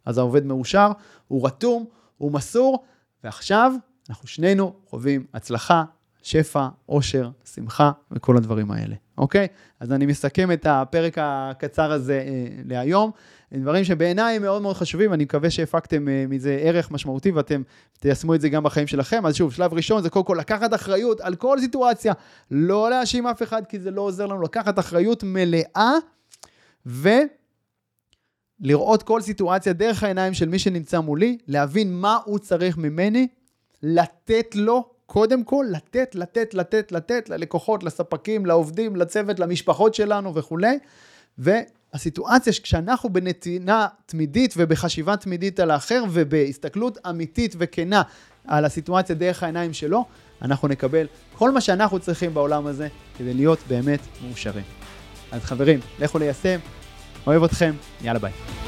אז 0.05 0.18
העובד 0.18 0.46
מאושר, 0.46 0.92
הוא 1.29 1.46
רתום, 1.46 1.85
הוא 2.18 2.33
מסור, 2.33 2.85
ועכשיו 3.24 3.72
אנחנו 4.11 4.29
שנינו 4.29 4.72
חווים 4.87 5.27
הצלחה, 5.35 5.85
שפע, 6.22 6.68
אושר, 6.88 7.31
שמחה 7.55 7.90
וכל 8.11 8.37
הדברים 8.37 8.70
האלה, 8.70 8.94
אוקיי? 9.18 9.46
אז 9.81 9.92
אני 9.92 10.07
מסכם 10.07 10.53
את 10.53 10.66
הפרק 10.66 11.18
הקצר 11.20 11.92
הזה 11.92 12.24
אה, 12.27 12.62
להיום. 12.64 13.11
דברים 13.52 13.84
שבעיניי 13.84 14.37
הם 14.37 14.42
מאוד 14.42 14.62
מאוד 14.62 14.76
חשובים, 14.76 15.12
אני 15.12 15.24
מקווה 15.24 15.50
שהפקתם 15.50 16.08
אה, 16.08 16.24
מזה 16.28 16.58
ערך 16.62 16.90
משמעותי 16.90 17.30
ואתם 17.30 17.62
תיישמו 18.00 18.34
את 18.34 18.40
זה 18.40 18.48
גם 18.48 18.62
בחיים 18.62 18.87
שלכם. 18.87 19.26
אז 19.26 19.34
שוב, 19.34 19.52
שלב 19.52 19.74
ראשון 19.74 20.02
זה 20.02 20.11
קודם 20.11 20.24
כל 20.24 20.37
לקחת 20.40 20.74
אחריות 20.74 21.20
על 21.20 21.34
כל 21.34 21.61
סיטואציה, 21.61 22.12
לא 22.50 22.90
להאשים 22.90 23.26
אף 23.26 23.42
אחד 23.42 23.66
כי 23.66 23.80
זה 23.80 23.90
לא 23.90 24.02
עוזר 24.02 24.26
לנו, 24.26 24.42
לקחת 24.42 24.78
אחריות 24.78 25.24
מלאה 25.26 25.92
ולראות 26.87 27.32
כל 29.02 29.20
סיטואציה 29.20 29.72
דרך 29.72 30.02
העיניים 30.02 30.34
של 30.34 30.48
מי 30.48 30.58
שנמצא 30.58 31.00
מולי, 31.00 31.38
להבין 31.46 31.92
מה 31.92 32.18
הוא 32.24 32.38
צריך 32.38 32.76
ממני, 32.76 33.28
לתת 33.82 34.54
לו 34.54 34.88
קודם 35.06 35.44
כל 35.44 35.66
לתת, 35.70 36.14
לתת, 36.14 36.54
לתת, 36.54 36.92
לתת 36.92 37.28
ללקוחות, 37.28 37.82
לספקים, 37.82 38.46
לעובדים, 38.46 38.96
לצוות, 38.96 39.40
למשפחות 39.40 39.94
שלנו 39.94 40.34
וכולי. 40.34 40.78
והסיטואציה 41.92 42.53
שכשאנחנו 42.53 43.09
בנתינה 43.09 43.87
תמידית 44.07 44.55
ובחשיבה 44.57 45.16
תמידית 45.16 45.61
על 45.61 45.70
האחר 45.70 46.05
ובהסתכלות 46.11 46.98
אמיתית 47.11 47.55
וכנה 47.59 48.03
על 48.46 48.64
הסיטואציה 48.64 49.14
דרך 49.14 49.42
העיניים 49.42 49.72
שלו, 49.72 50.05
אנחנו 50.42 50.68
נקבל 50.68 51.07
כל 51.35 51.51
מה 51.51 51.61
שאנחנו 51.61 51.98
צריכים 51.98 52.35
בעולם 52.35 52.66
הזה 52.66 52.88
כדי 53.18 53.35
להיות 53.35 53.59
באמת 53.68 54.01
מאושרים. 54.27 54.64
אז 55.33 55.44
חברים, 55.44 55.81
לכו 56.01 56.18
ליישם, 56.18 56.59
אוהב 57.27 57.42
אתכם, 57.42 57.74
יאללה 58.03 58.18
ביי. 58.18 58.67